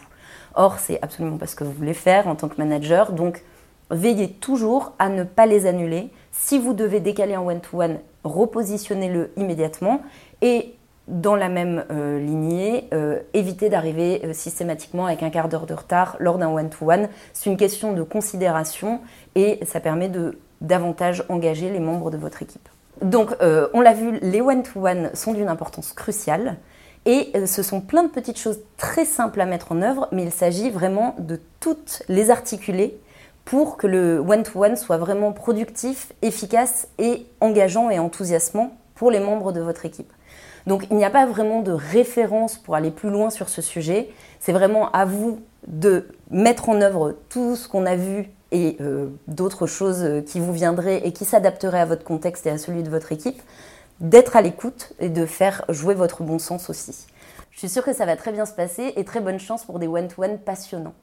Or, 0.55 0.79
c'est 0.79 1.01
absolument 1.01 1.39
pas 1.39 1.47
ce 1.47 1.57
que 1.57 1.65
vous 1.65 1.73
voulez 1.73 1.95
faire 1.95 2.29
en 2.29 2.35
tant 2.35 2.49
que 2.49 2.59
manager. 2.59 3.13
Donc, 3.13 3.45
veillez 3.89 4.29
toujours 4.29 4.93
à 4.99 5.09
ne 5.09 5.25
pas 5.25 5.47
les 5.47 5.65
annuler. 5.65 6.11
Si 6.33 6.59
vous 6.59 6.75
devez 6.75 7.01
décaler 7.01 7.33
un 7.33 7.41
one-to-one, 7.41 8.01
repositionnez-le 8.25 9.33
immédiatement 9.39 10.03
et 10.43 10.75
dans 11.11 11.35
la 11.35 11.49
même 11.49 11.85
euh, 11.91 12.19
lignée, 12.19 12.89
euh, 12.95 13.19
évitez 13.35 13.69
d'arriver 13.69 14.23
euh, 14.25 14.33
systématiquement 14.33 15.07
avec 15.07 15.23
un 15.23 15.31
quart 15.31 15.49
d'heure 15.49 15.67
de 15.67 15.75
retard 15.75 16.17
lors 16.21 16.39
d'un 16.39 16.49
one-to-one. 16.49 17.09
C'est 17.33 17.51
une 17.51 17.57
question 17.57 17.93
de 17.93 18.03
considération 18.03 19.01
et 19.35 19.59
ça 19.67 19.81
permet 19.81 20.09
de 20.09 20.39
davantage 20.61 21.25
engager 21.29 21.71
les 21.71 21.81
membres 21.81 22.11
de 22.11 22.17
votre 22.17 22.43
équipe. 22.43 22.69
Donc, 23.03 23.35
on 23.41 23.81
l'a 23.81 23.95
vu, 23.95 24.19
les 24.21 24.43
one-to-one 24.43 25.11
sont 25.15 25.33
d'une 25.33 25.49
importance 25.49 25.95
cruciale. 25.95 26.59
Et 27.07 27.33
ce 27.47 27.63
sont 27.63 27.81
plein 27.81 28.03
de 28.03 28.11
petites 28.11 28.39
choses 28.39 28.61
très 28.77 29.07
simples 29.07 29.41
à 29.41 29.47
mettre 29.47 29.73
en 29.73 29.81
œuvre, 29.81 30.07
mais 30.13 30.23
il 30.23 30.31
s'agit 30.31 30.69
vraiment 30.69 31.17
de 31.19 31.41
toutes 31.61 32.03
les 32.11 32.31
articuler 32.31 33.01
pour 33.47 33.79
que 33.79 33.87
le 33.87 34.19
one-to-one 34.19 34.77
soit 34.77 34.99
vraiment 34.99 35.33
productif, 35.33 36.13
efficace 36.21 36.89
et 36.99 37.27
engageant 37.41 37.89
et 37.89 37.99
enthousiasmant 37.99 38.77
pour 38.95 39.11
les 39.11 39.21
membres 39.21 39.53
de 39.53 39.63
votre 39.63 39.87
équipe. 39.87 40.13
Donc 40.67 40.87
il 40.91 40.97
n'y 40.97 41.05
a 41.05 41.11
pas 41.11 41.27
vraiment 41.27 41.63
de 41.63 41.73
référence 41.73 42.57
pour 42.57 42.75
aller 42.75 42.91
plus 42.91 43.11
loin 43.11 43.31
sur 43.31 43.49
ce 43.49 43.63
sujet. 43.63 44.11
C'est 44.39 44.53
vraiment 44.53 44.91
à 44.93 45.05
vous 45.05 45.41
de 45.67 46.09
mettre 46.31 46.69
en 46.69 46.81
œuvre 46.81 47.17
tout 47.29 47.57
ce 47.57 47.69
qu'on 47.69 47.87
a 47.87 47.97
vu 47.97 48.31
et 48.53 48.77
euh, 48.81 49.09
d'autres 49.29 49.67
choses 49.67 50.25
qui 50.27 50.41
vous 50.41 50.53
viendraient 50.53 51.07
et 51.07 51.13
qui 51.13 51.25
s'adapteraient 51.25 51.81
à 51.81 51.87
votre 51.87 52.05
contexte 52.05 52.47
et 52.47 52.51
à 52.51 52.59
celui 52.59 52.83
de 52.83 52.91
votre 52.91 53.13
équipe, 53.13 53.41
d'être 54.01 54.37
à 54.37 54.43
l'écoute 54.43 54.93
et 54.99 55.09
de 55.09 55.27
faire 55.27 55.65
jouer 55.69 55.95
votre 55.95 56.23
bon 56.23 56.39
sens 56.39 56.71
aussi. 56.71 57.07
Je 57.51 57.59
suis 57.59 57.69
sûre 57.69 57.85
que 57.85 57.93
ça 57.93 58.07
va 58.07 58.17
très 58.17 58.33
bien 58.33 58.47
se 58.47 58.55
passer 58.55 58.93
et 58.97 59.05
très 59.05 59.21
bonne 59.21 59.39
chance 59.39 59.65
pour 59.65 59.79
des 59.79 59.87
one-to-one 59.87 60.39
passionnants. 60.39 60.95